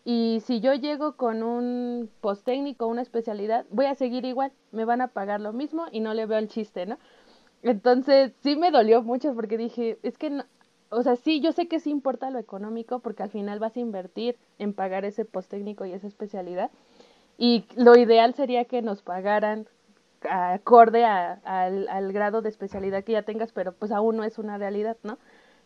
[0.03, 5.01] y si yo llego con un posttécnico, una especialidad, voy a seguir igual, me van
[5.01, 6.97] a pagar lo mismo y no le veo el chiste, ¿no?
[7.61, 10.45] Entonces sí me dolió mucho porque dije, es que no,
[10.91, 13.79] o sea, sí, yo sé que sí importa lo económico porque al final vas a
[13.79, 16.69] invertir en pagar ese posttécnico y esa especialidad,
[17.41, 19.67] y lo ideal sería que nos pagaran
[20.29, 24.59] acorde al, al grado de especialidad que ya tengas, pero pues aún no es una
[24.59, 25.17] realidad, ¿no?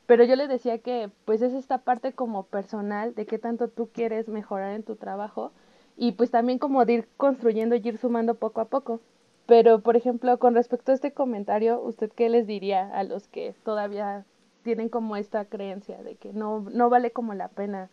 [0.05, 3.89] Pero yo le decía que pues es esta parte como personal de qué tanto tú
[3.91, 5.51] quieres mejorar en tu trabajo
[5.97, 9.01] y pues también como de ir construyendo y ir sumando poco a poco.
[9.45, 13.53] Pero, por ejemplo, con respecto a este comentario, ¿usted qué les diría a los que
[13.65, 14.23] todavía
[14.63, 17.89] tienen como esta creencia de que no, no vale como la pena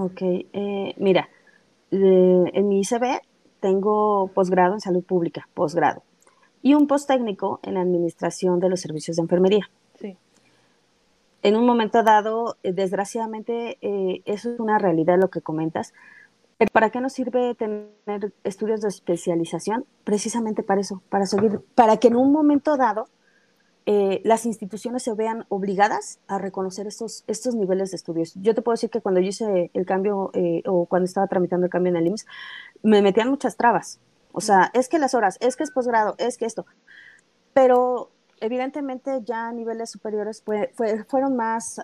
[0.00, 1.28] Ok, eh, mira,
[1.90, 3.20] en mi ICB
[3.58, 6.04] tengo posgrado en salud pública, posgrado,
[6.62, 9.68] y un posttécnico en administración de los servicios de enfermería.
[9.98, 10.16] Sí.
[11.42, 15.92] En un momento dado, eh, desgraciadamente, eh, eso es una realidad lo que comentas.
[16.72, 19.84] ¿Para qué nos sirve tener estudios de especialización?
[20.04, 23.08] Precisamente para eso, para seguir, para que en un momento dado
[23.90, 28.34] eh, las instituciones se vean obligadas a reconocer estos, estos niveles de estudios.
[28.34, 31.64] Yo te puedo decir que cuando yo hice el cambio eh, o cuando estaba tramitando
[31.64, 32.26] el cambio en el IMSS,
[32.82, 33.98] me metían muchas trabas.
[34.32, 36.66] O sea, es que las horas, es que es posgrado, es que esto.
[37.54, 38.10] Pero
[38.42, 40.44] evidentemente ya niveles superiores
[41.06, 41.80] fueron más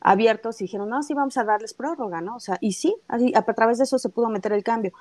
[0.00, 2.36] abiertos y dijeron, no, sí, vamos a darles prórroga, ¿no?
[2.36, 4.92] O sea, y sí, a, través de eso se pudo meter el cambio.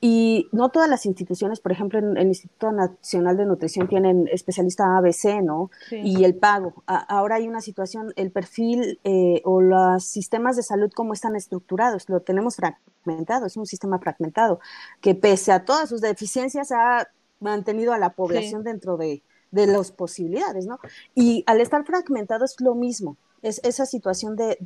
[0.00, 4.96] Y no todas las instituciones, por ejemplo, en el Instituto Nacional de Nutrición tienen especialista
[4.96, 5.70] ABC, ¿no?
[5.90, 6.82] Y el pago.
[6.86, 12.08] ahora hay una situación, el perfil eh, o los sistemas de salud, ¿cómo están estructurados?
[12.08, 14.60] Lo tenemos fragmentado, es un sistema fragmentado,
[15.02, 19.92] que pese a todas sus deficiencias ha mantenido a la población dentro de, de las
[19.92, 20.78] posibilidades, ¿no?
[21.14, 24.56] Y al estar fragmentado es lo mismo es esa situación de,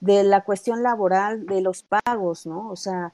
[0.00, 2.70] de la cuestión laboral, de los pagos, ¿no?
[2.70, 3.12] O sea,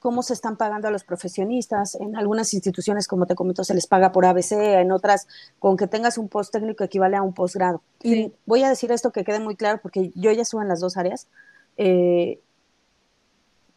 [0.00, 1.94] cómo se están pagando a los profesionistas.
[1.96, 5.26] En algunas instituciones, como te comento, se les paga por ABC, en otras,
[5.58, 7.82] con que tengas un post técnico equivale a un posgrado.
[8.02, 10.80] Y voy a decir esto que quede muy claro, porque yo ya estuve en las
[10.80, 11.28] dos áreas.
[11.76, 12.40] Eh,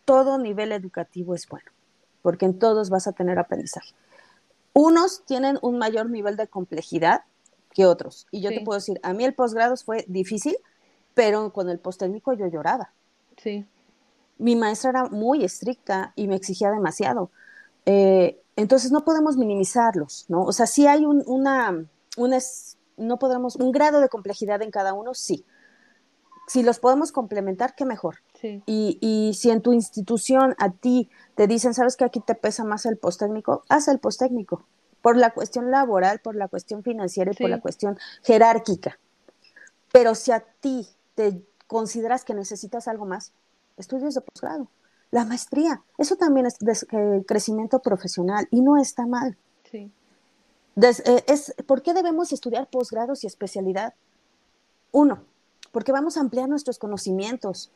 [0.06, 1.72] todo nivel educativo es bueno,
[2.22, 3.94] porque en todos vas a tener aprendizaje.
[4.74, 7.22] Unos tienen un mayor nivel de complejidad
[7.74, 8.28] que otros.
[8.32, 10.56] Y yo te puedo decir, a mí el posgrado fue difícil,
[11.14, 12.92] pero con el postécnico yo lloraba.
[13.38, 13.66] Sí.
[14.42, 17.32] Mi maestra era muy estricta y me exigía demasiado.
[17.86, 20.44] Eh, entonces no podemos minimizarlos, ¿no?
[20.44, 21.86] O sea, si hay un, una,
[22.98, 25.46] no podemos, un grado de complejidad en cada uno, sí.
[26.48, 28.18] Si los podemos complementar, qué mejor.
[28.40, 28.62] Sí.
[28.66, 32.64] Y, y, si en tu institución a ti te dicen, sabes que aquí te pesa
[32.64, 34.66] más el postécnico, haz el postécnico
[35.02, 39.00] por la cuestión laboral, por la cuestión financiera y por la cuestión jerárquica.
[39.92, 43.34] Pero si a ti te consideras que necesitas algo más,
[43.78, 44.68] estudios de posgrado,
[45.12, 46.86] la maestría, eso también es
[47.28, 49.38] crecimiento profesional y no está mal.
[49.70, 49.92] Sí.
[50.82, 53.94] Eh, es, ¿Por qué debemos estudiar posgrados y especialidad?
[54.92, 55.24] Uno,
[55.72, 57.72] porque vamos a ampliar nuestros conocimientos.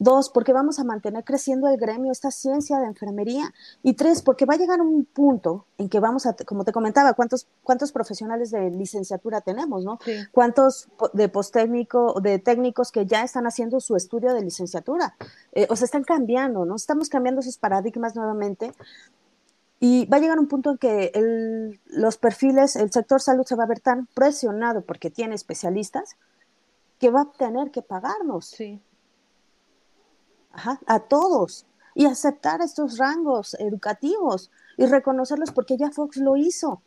[0.00, 3.52] Dos, porque vamos a mantener creciendo el gremio, esta ciencia de enfermería.
[3.82, 7.14] Y tres, porque va a llegar un punto en que vamos a, como te comentaba,
[7.14, 9.98] cuántos, cuántos profesionales de licenciatura tenemos, ¿no?
[10.30, 15.16] Cuántos de posttécnico, de técnicos que ya están haciendo su estudio de licenciatura.
[15.50, 16.76] Eh, o sea, están cambiando, ¿no?
[16.76, 18.72] Estamos cambiando esos paradigmas nuevamente.
[19.80, 23.56] Y va a llegar un punto en que el, los perfiles, el sector salud se
[23.56, 26.16] va a ver tan presionado porque tiene especialistas
[27.00, 28.46] que va a tener que pagarnos.
[28.46, 28.80] Sí
[30.52, 36.80] a todos y aceptar estos rangos educativos y reconocerlos porque ya Fox lo hizo.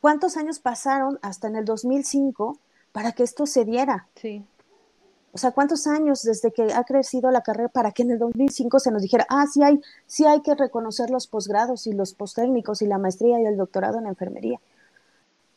[0.00, 2.58] ¿Cuántos años pasaron hasta en el 2005
[2.92, 4.08] para que esto se diera?
[4.14, 4.44] Sí.
[5.32, 8.78] O sea, ¿cuántos años desde que ha crecido la carrera para que en el 2005
[8.78, 12.82] se nos dijera, ah, sí hay, sí hay que reconocer los posgrados y los posttécnicos
[12.82, 14.60] y la maestría y el doctorado en enfermería?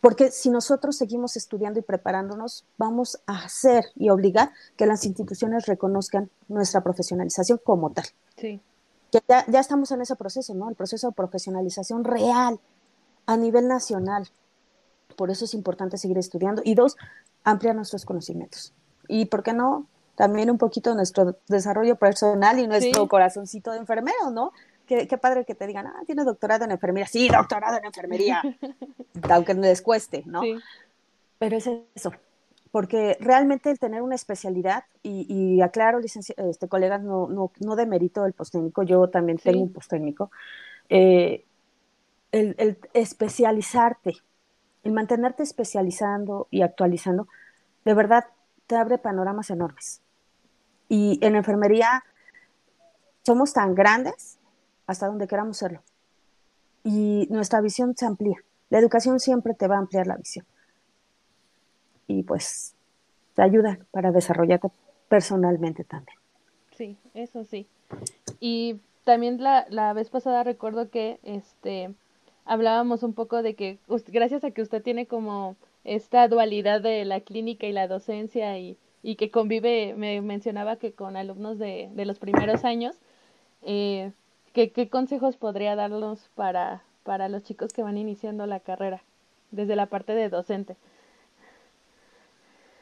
[0.02, 5.66] Porque si nosotros seguimos estudiando y preparándonos, vamos a hacer y obligar que las instituciones
[5.66, 8.06] reconozcan nuestra profesionalización como tal.
[8.38, 8.62] Sí.
[9.12, 10.70] ya, ya estamos en ese proceso, ¿no?
[10.70, 12.60] El proceso de profesionalización real
[13.26, 14.30] a nivel nacional.
[15.18, 16.62] Por eso es importante seguir estudiando.
[16.64, 16.96] Y dos,
[17.44, 18.74] ampliar nuestros conocimientos.
[19.08, 19.88] Y, ¿por qué no?
[20.20, 24.52] también un poquito nuestro desarrollo personal y nuestro corazoncito de enfermero, ¿no?
[24.90, 27.06] Qué, qué, padre que te digan, ah, tienes doctorado en enfermería.
[27.06, 28.42] Sí, doctorado en enfermería,
[29.30, 30.42] aunque les cueste, ¿no?
[31.38, 32.12] Pero es eso,
[32.72, 38.34] porque realmente el tener una especialidad, y, aclaro, este, colegas, no, no, no demerito el
[38.34, 40.32] postécnico, yo también tengo un postécnico,
[40.90, 41.46] eh,
[42.32, 44.18] el, el, especializarte,
[44.84, 47.28] el mantenerte especializando y actualizando,
[47.86, 48.26] de verdad
[48.66, 50.02] te abre panoramas enormes.
[50.88, 52.04] Y en enfermería
[53.22, 54.39] somos tan grandes
[54.90, 55.84] hasta donde queramos serlo.
[56.84, 58.38] Y nuestra visión se amplía.
[58.72, 60.46] La educación siempre te va a ampliar la visión
[62.08, 62.74] y pues
[63.36, 64.70] te ayuda para desarrollarte
[65.08, 66.18] personalmente también.
[66.76, 67.68] Sí, eso sí.
[68.40, 71.94] Y también la, la vez pasada recuerdo que este
[72.46, 73.78] hablábamos un poco de que
[74.08, 78.76] gracias a que usted tiene como esta dualidad de la clínica y la docencia y,
[79.04, 82.96] y que convive, me mencionaba que con alumnos de, de los primeros años,
[83.62, 84.12] eh,
[84.54, 89.02] ¿qué, ¿qué consejos podría darnos para, para los chicos que van iniciando la carrera
[89.52, 90.78] desde la parte de docente?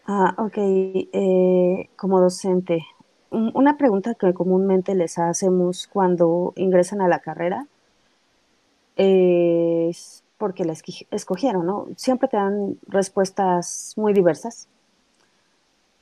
[0.05, 0.57] Ah, ok.
[0.57, 2.86] Eh, como docente,
[3.32, 7.68] una pregunta que comúnmente les hacemos cuando ingresan a la carrera
[8.95, 10.74] es porque la
[11.11, 11.88] escogieron, ¿no?
[11.95, 14.68] Siempre te dan respuestas muy diversas.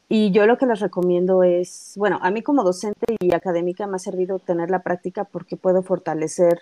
[0.08, 3.96] Y yo lo que les recomiendo es, bueno, a mí como docente y académica me
[3.96, 6.62] ha servido tener la práctica porque puedo fortalecer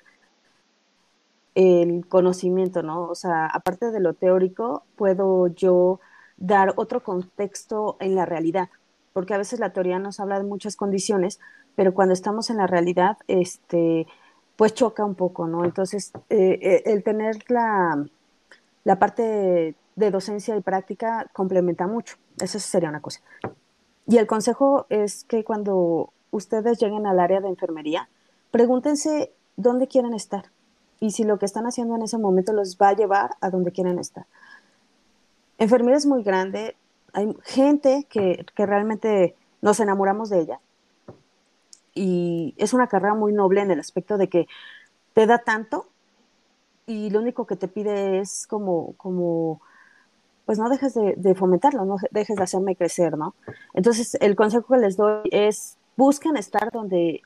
[1.55, 3.03] el conocimiento, ¿no?
[3.09, 5.99] O sea, aparte de lo teórico, puedo yo
[6.37, 8.69] dar otro contexto en la realidad,
[9.13, 11.39] porque a veces la teoría nos habla de muchas condiciones,
[11.75, 14.07] pero cuando estamos en la realidad, este,
[14.55, 15.63] pues choca un poco, ¿no?
[15.65, 18.05] Entonces, eh, eh, el tener la,
[18.83, 23.21] la parte de, docencia y práctica complementa mucho, eso sería una cosa.
[24.05, 28.09] Y el consejo es que cuando ustedes lleguen al área de enfermería,
[28.51, 30.45] pregúntense dónde quieren estar.
[30.99, 33.71] Y si lo que están haciendo en ese momento los va a llevar a donde
[33.71, 34.25] quieren estar.
[35.57, 36.75] Enfermería es muy grande,
[37.13, 40.59] hay gente que, realmente nos enamoramos de ella.
[41.95, 44.47] Y es una carrera muy noble en el aspecto de que
[45.13, 45.87] te da tanto
[46.85, 49.61] y lo único que te pide es como, como
[50.45, 53.35] pues no dejes de, fomentarlo, no dejes de hacerme crecer, ¿no?
[53.73, 57.21] Entonces, el consejo que les doy es busquen estar donde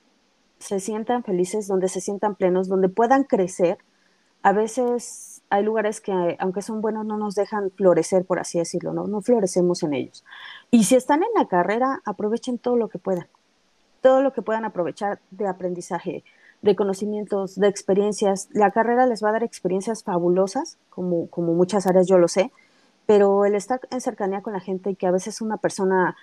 [0.60, 3.78] se sientan felices, donde se sientan plenos, donde puedan crecer.
[4.44, 8.94] A veces hay lugares que, aunque son buenos, no nos dejan florecer, por así decirlo,
[8.94, 9.08] ¿no?
[9.08, 10.24] No florecemos en ellos.
[10.70, 13.28] Y si están en la carrera, aprovechen todo lo que puedan,
[14.02, 16.24] todo lo que puedan aprovechar de aprendizaje,
[16.62, 18.50] de conocimientos, de experiencias.
[18.52, 22.52] La carrera les va a dar experiencias fabulosas, como, como muchas áreas yo lo sé,
[23.08, 26.16] pero el estar en cercanía con la gente y que a veces una persona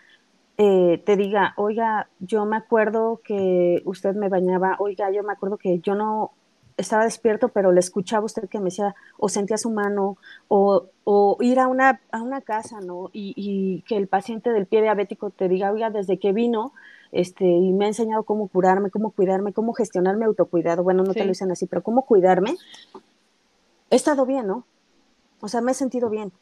[0.59, 5.57] eh, te diga, oiga, yo me acuerdo que usted me bañaba, oiga, yo me acuerdo
[5.57, 6.33] que yo no
[6.77, 10.19] estaba despierto, pero le escuchaba usted que me decía, o sentía su mano,
[10.49, 13.11] o, o ir a una, a una casa, ¿no?
[13.13, 16.73] Y, y, que el paciente del pie diabético te diga, oiga, desde que vino,
[17.13, 21.15] este, y me ha enseñado cómo curarme, cómo cuidarme, cómo gestionar mi autocuidado, bueno, no
[21.15, 22.57] te lo dicen así, pero cómo cuidarme,
[23.91, 24.67] he estado bien, ¿no?
[25.41, 26.33] O sea, me he sentido bien.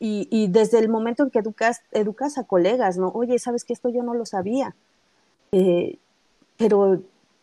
[0.00, 3.08] Y, y desde el momento en que educas, educas a colegas, ¿no?
[3.08, 4.76] Oye, ¿sabes que esto yo no lo sabía?
[5.52, 5.98] Eh,
[6.56, 7.02] pero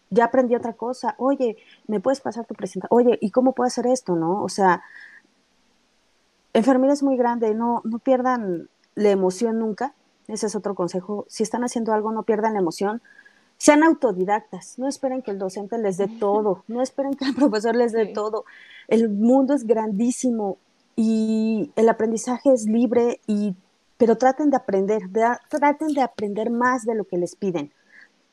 [0.10, 2.98] ya aprendí otra cosa, oye, ¿me puedes pasar tu presentación?
[2.98, 4.44] Oye, ¿y cómo puedo hacer esto, no?
[4.44, 4.84] O sea,
[6.54, 9.94] enfermedad es muy grande, no, no pierdan la emoción nunca,
[10.28, 13.02] ese es otro consejo, si están haciendo algo, no pierdan la emoción,
[13.58, 17.76] sean autodidactas, no esperen que el docente les dé todo, no esperen que el profesor
[17.76, 18.46] les dé todo,
[18.88, 20.58] el mundo es grandísimo
[20.96, 23.56] y el aprendizaje es libre y
[23.98, 25.04] pero traten de aprender,
[25.50, 27.72] traten de aprender más de lo que les piden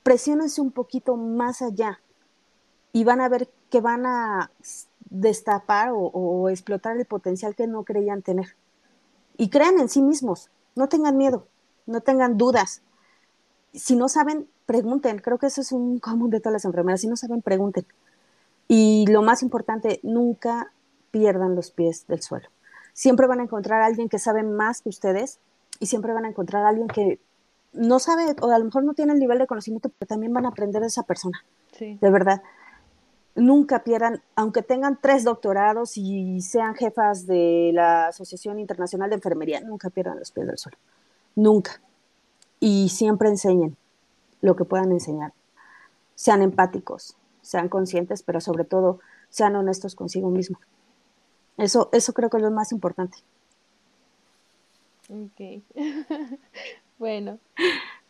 [0.02, 2.00] presionense un poquito más allá
[2.92, 4.50] y van a ver que van a
[5.08, 8.56] destapar o, explotar el potencial que no creían tener.
[9.36, 11.46] Y crean en sí mismos, no tengan miedo,
[11.86, 12.82] no tengan dudas.
[13.72, 15.18] Si no saben, pregunten.
[15.18, 17.00] Creo que eso es un común de todas las enfermeras.
[17.00, 17.86] Si no saben, pregunten.
[18.68, 20.72] Y lo más importante, nunca
[21.12, 22.48] pierdan los pies del suelo.
[22.92, 25.38] Siempre van a encontrar a alguien que sabe más que ustedes
[25.78, 27.20] y siempre van a encontrar a alguien que
[27.72, 30.46] no sabe o a lo mejor no tiene el nivel de conocimiento, pero también van
[30.46, 31.44] a aprender de esa persona.
[31.78, 31.98] Sí.
[32.00, 32.42] De verdad.
[33.34, 39.60] Nunca pierdan, aunque tengan tres doctorados y sean jefas de la Asociación Internacional de Enfermería,
[39.62, 40.76] nunca pierdan los pies del suelo.
[41.34, 41.80] Nunca.
[42.60, 43.76] Y siempre enseñen
[44.42, 45.32] lo que puedan enseñar.
[46.14, 49.00] Sean empáticos, sean conscientes, pero sobre todo
[49.30, 50.60] sean honestos consigo mismos.
[51.56, 53.18] Eso, eso creo que es lo más importante.
[55.08, 55.62] Ok.
[56.98, 57.40] Bueno,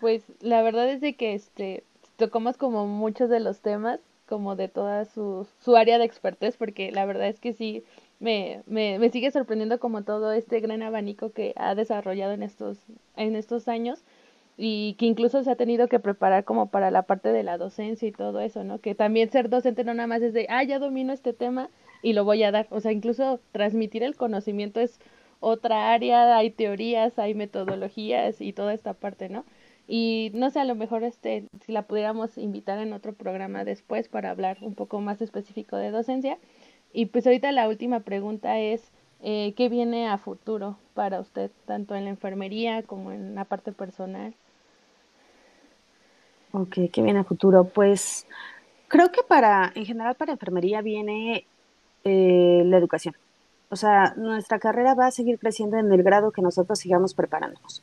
[0.00, 1.84] Pues la verdad es de que este
[2.16, 6.92] tocamos como muchos de los temas, como de toda su, su área de expertez, porque
[6.92, 7.84] la verdad es que sí,
[8.20, 12.78] me, me, me sigue sorprendiendo como todo este gran abanico que ha desarrollado en estos,
[13.16, 14.00] en estos años
[14.56, 18.08] y que incluso se ha tenido que preparar como para la parte de la docencia
[18.08, 18.78] y todo eso, ¿no?
[18.80, 21.70] Que también ser docente no nada más es de, ah, ya domino este tema
[22.02, 24.98] y lo voy a dar, o sea, incluso transmitir el conocimiento es
[25.40, 29.44] otra área, hay teorías, hay metodologías y toda esta parte, ¿no?
[29.88, 34.08] Y no sé, a lo mejor este, si la pudiéramos invitar en otro programa después
[34.08, 36.38] para hablar un poco más específico de docencia.
[36.92, 38.92] Y pues ahorita la última pregunta es,
[39.22, 43.72] eh, ¿qué viene a futuro para usted, tanto en la enfermería como en la parte
[43.72, 44.34] personal?
[46.52, 47.64] Ok, ¿qué viene a futuro?
[47.64, 48.26] Pues
[48.88, 51.46] creo que para, en general para enfermería viene
[52.04, 53.14] eh, la educación.
[53.70, 57.82] O sea, nuestra carrera va a seguir creciendo en el grado que nosotros sigamos preparándonos,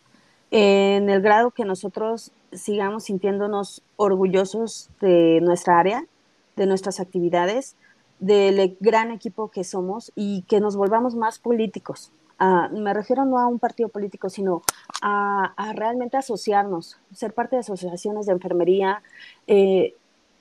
[0.52, 6.06] en el grado que nosotros sigamos sintiéndonos orgullosos de nuestra área,
[6.56, 7.76] de nuestras actividades,
[8.20, 12.12] del e, gran equipo que somos y que nos volvamos más políticos.
[12.40, 14.62] Uh, me refiero no a un partido político, sino
[15.02, 19.02] a, a, realmente asociarnos, ser parte de asociaciones de enfermería,
[19.48, 19.96] eh,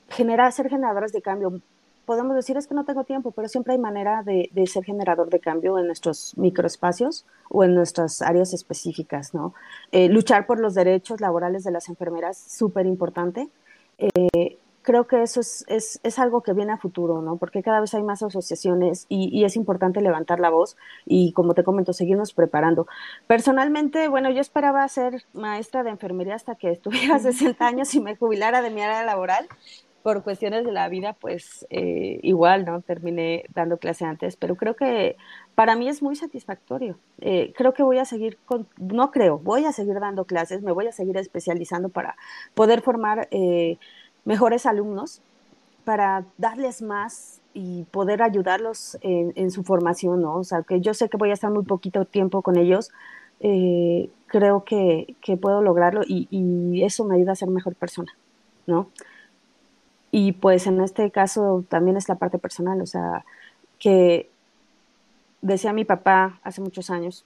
[0.08, 1.60] generar, ser generadores de cambio.
[2.08, 5.28] Podemos decir es que no tengo tiempo, pero siempre hay manera de, de ser generador
[5.28, 9.52] de cambio en nuestros microespacios o en nuestras áreas específicas, ¿no?
[9.92, 13.50] Eh, luchar por los derechos laborales de las enfermeras, súper importante.
[13.98, 17.36] Eh, creo que eso es, es, es, algo que viene a futuro, ¿no?
[17.36, 21.52] Porque cada vez hay más asociaciones y, y, es importante levantar la voz y, como
[21.52, 22.86] te comento, seguirnos preparando.
[23.26, 28.16] Personalmente, bueno, yo esperaba ser maestra de enfermería hasta que estuviera 60 años y me
[28.16, 29.46] jubilara de mi área laboral.
[30.02, 32.80] Por cuestiones de la vida, pues eh, igual, ¿no?
[32.80, 35.16] Terminé dando clase antes, pero creo que
[35.54, 36.98] para mí es muy satisfactorio.
[37.20, 40.72] Eh, creo que voy a seguir, con, no creo, voy a seguir dando clases, me
[40.72, 42.16] voy a seguir especializando para
[42.54, 43.28] poder formar...
[43.30, 43.78] Eh,
[44.28, 45.22] mejores alumnos
[45.84, 50.36] para darles más y poder ayudarlos en, su formación, ¿no?
[50.36, 52.90] O sea, que yo sé que voy a estar muy poquito tiempo con ellos,
[53.40, 58.12] eh, creo que, puedo lograrlo y, eso me ayuda a ser mejor persona,
[58.66, 58.90] ¿no?
[60.10, 63.24] Y pues en este caso también es la parte personal, o sea,
[63.78, 64.30] que
[65.42, 67.24] decía mi papá hace muchos años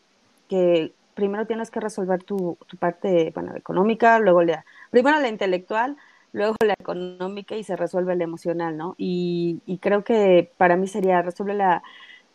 [0.49, 5.97] que primero tienes que resolver tu, parte, bueno, económica, luego la, primero la intelectual,
[6.33, 8.95] luego la económica y se resuelve la emocional, ¿no?
[8.99, 11.83] Y, y creo que para mí sería, resuelve la,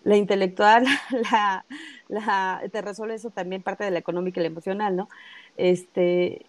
[0.03, 0.85] la intelectual,
[1.31, 1.65] la,
[2.07, 5.09] la, te resuelve eso también parte de la económica y la emocional, ¿no?
[5.57, 6.45] Este,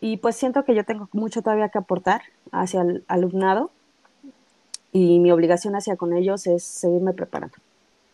[0.00, 2.22] y pues siento que yo tengo mucho todavía que aportar
[2.52, 3.70] hacia el alumnado
[4.92, 7.56] y mi obligación hacia con ellos es seguirme preparando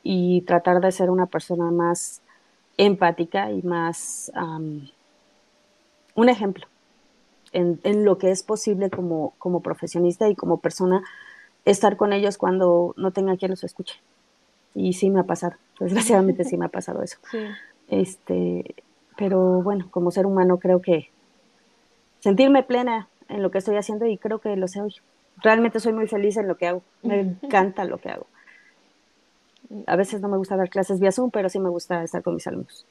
[0.03, 2.23] y tratar de ser una persona más
[2.77, 4.89] empática y más um,
[6.15, 6.67] un ejemplo
[7.53, 11.05] en, en, lo que es posible como, como profesionista y como persona
[11.65, 14.01] estar con ellos cuando no tenga quien los escuche.
[14.75, 17.19] Y sí me ha pasado, desgraciadamente sí me ha pasado eso.
[17.31, 17.39] Sí.
[17.89, 18.75] Este,
[19.17, 21.12] pero bueno, como ser humano creo que
[22.23, 24.95] sentirme plena en lo que estoy haciendo y creo que lo sé hoy.
[25.43, 28.27] Realmente soy muy feliz en lo que hago, me encanta lo que hago.
[29.87, 32.35] A veces no me gusta dar clases vía Zoom, pero sí me gusta estar con
[32.35, 32.87] mis alumnos.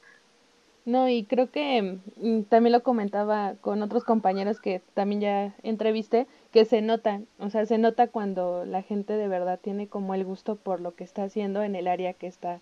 [0.83, 6.25] No, y creo que mm, también lo comentaba con otros compañeros que también ya entrevisté,
[6.51, 10.25] que se nota, o sea, se nota cuando la gente de verdad tiene como el
[10.25, 12.59] gusto por lo que está haciendo en el área que está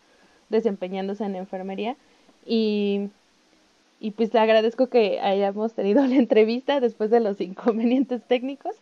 [0.49, 1.95] desempeñándose en enfermería.
[2.45, 3.09] Y,
[3.99, 8.75] y pues te agradezco que hayamos tenido la entrevista después de los inconvenientes técnicos.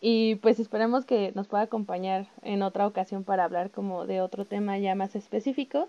[0.00, 4.44] Y pues esperamos que nos pueda acompañar en otra ocasión para hablar como de otro
[4.44, 5.88] tema ya más específico.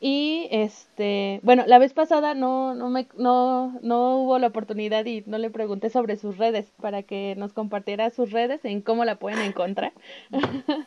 [0.00, 5.22] Y este, bueno, la vez pasada no, no, me, no, no hubo la oportunidad y
[5.26, 9.16] no le pregunté sobre sus redes para que nos compartiera sus redes en cómo la
[9.16, 9.92] pueden encontrar.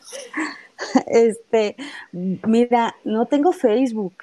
[1.08, 1.76] Este,
[2.12, 4.14] mira, no tengo Facebook.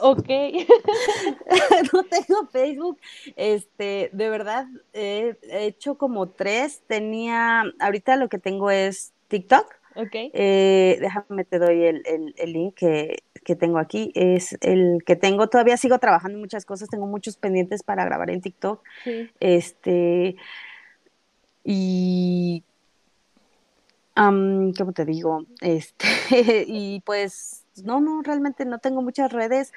[0.00, 0.28] Ok.
[1.92, 2.98] no tengo Facebook.
[3.36, 6.82] Este, de verdad, he hecho como tres.
[6.86, 9.80] Tenía, ahorita lo que tengo es TikTok.
[9.96, 10.14] Ok.
[10.14, 14.12] Eh, déjame, te doy el, el, el link que, que, tengo aquí.
[14.14, 18.30] Es el que tengo, todavía sigo trabajando en muchas cosas, tengo muchos pendientes para grabar
[18.30, 18.82] en TikTok.
[19.04, 19.30] Sí.
[19.40, 20.36] Este,
[21.64, 22.62] y,
[24.16, 25.44] um, ¿cómo te digo?
[25.60, 26.06] Este,
[26.66, 29.72] y pues, no, no, realmente no tengo muchas redes.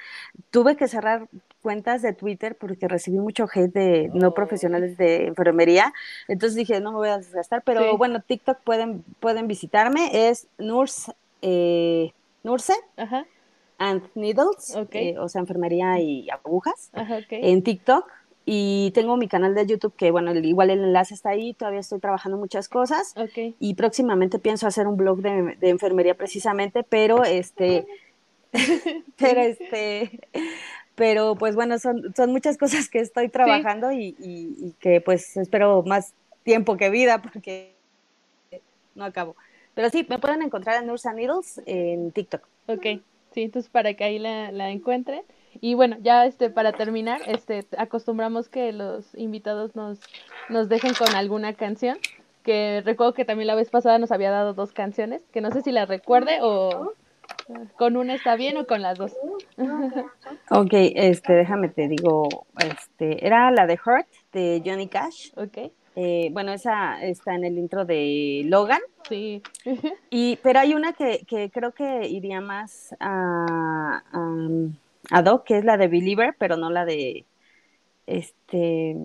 [0.52, 1.28] Tuve que cerrar
[1.62, 4.34] cuentas de Twitter porque recibí mucho hate de no oh.
[4.34, 5.94] profesionales de enfermería.
[6.28, 7.98] Entonces dije, no me voy a desgastar, pero sí.
[7.98, 12.12] bueno, TikTok pueden, pueden visitarme, es Nurse, eh,
[12.44, 13.26] Nurse Ajá.
[13.78, 15.10] and Needles, okay.
[15.10, 17.40] eh, o sea, enfermería y agujas, Ajá, okay.
[17.42, 18.06] en TikTok.
[18.46, 22.00] Y tengo mi canal de YouTube que, bueno, igual el enlace está ahí, todavía estoy
[22.00, 23.18] trabajando muchas cosas
[23.60, 27.88] y próximamente pienso hacer un blog de, de enfermería precisamente, pero este,
[29.18, 30.20] pero este,
[30.96, 35.38] pero pues bueno, son, son muchas cosas que estoy trabajando y, y- y que pues
[35.38, 36.14] espero más
[36.44, 37.78] tiempo que vida porque
[38.96, 39.36] no acabo.
[39.74, 42.48] Pero sí, me pueden encontrar en Nurse and Needles en TikTok.
[42.68, 42.84] Ok,
[43.32, 45.24] sí, entonces para que ahí la, la encuentren.
[45.64, 49.98] Y bueno, ya este, para terminar, este, acostumbramos que los invitados nos,
[50.50, 51.98] nos dejen con alguna canción.
[52.44, 55.62] Que recuerdo que también la vez pasada nos había dado dos canciones, que no sé
[55.62, 56.92] si las recuerde o
[57.78, 59.14] con una está bien o con las dos.
[60.50, 65.32] Ok, este, déjame te digo, este, era la de Hurt de Johnny Cash.
[65.38, 68.82] Ok, Eh, bueno, esa está en el intro de Logan.
[69.08, 69.42] sí.
[70.10, 74.30] Y, pero hay una que, que creo que iría más a, a,
[75.12, 77.26] a Doc, que es la de Believer, pero no la de
[78.08, 78.96] este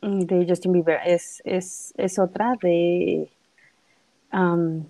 [0.00, 1.00] de Justin Bieber.
[1.04, 3.28] Es, es, es otra de
[4.30, 4.86] am,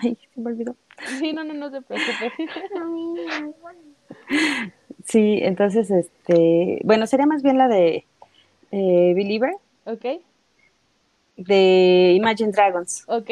[0.00, 0.76] ay, se me olvidó.
[1.18, 2.32] Sí, no, no, no se preocupe.
[5.04, 8.04] Sí, entonces este, bueno, sería más bien la de
[8.70, 9.52] eh, Believer
[9.84, 10.04] Ok,
[11.36, 13.04] de Imagine Dragons.
[13.08, 13.30] ok.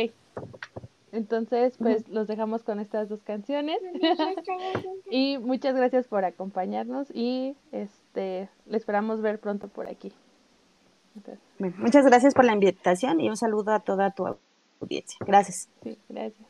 [1.13, 3.79] Entonces, pues los dejamos con estas dos canciones.
[5.13, 10.13] Y muchas gracias por acompañarnos y este le esperamos ver pronto por aquí.
[11.17, 14.37] Entonces, Bueno, muchas gracias por la invitación y un saludo a toda tu
[14.81, 15.19] audiencia.
[15.27, 15.69] Gracias.
[15.83, 16.50] sí, gracias.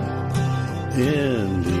[1.01, 1.80] in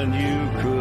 [0.00, 0.77] And you could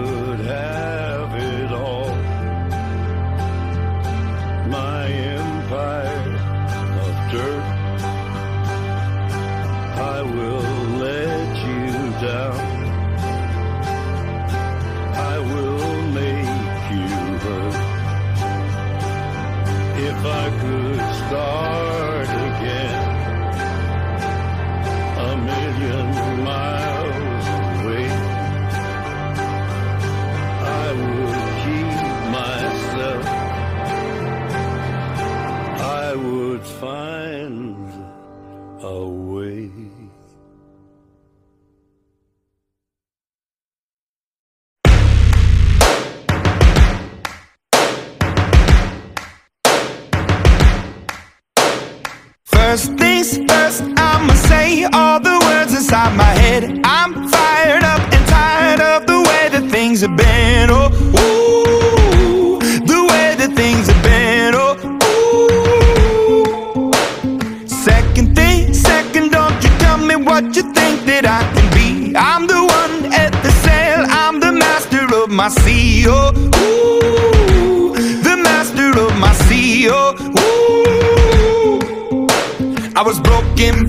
[52.87, 56.79] First things first, I'ma say all the words inside my head.
[56.85, 60.69] I'm fired up and tired of the way that things have been.
[60.71, 61.36] Oh, ooh,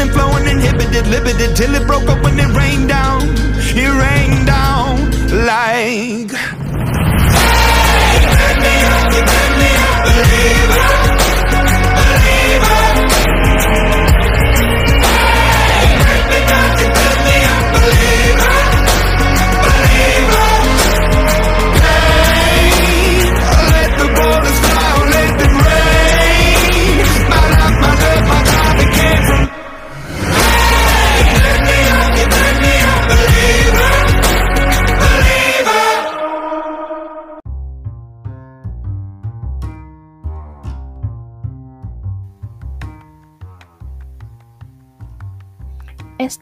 [0.00, 2.50] and flowing, inhibited, limited, till it broke up when it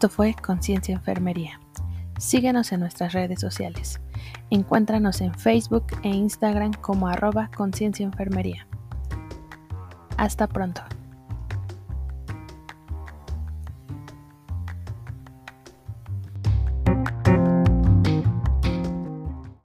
[0.05, 1.59] Esto fue Conciencia Enfermería.
[2.19, 4.03] Síguenos en nuestras redes sociales.
[4.51, 8.67] Encuéntranos en Facebook e Instagram como arroba Conciencia Enfermería.
[10.19, 10.83] Hasta pronto.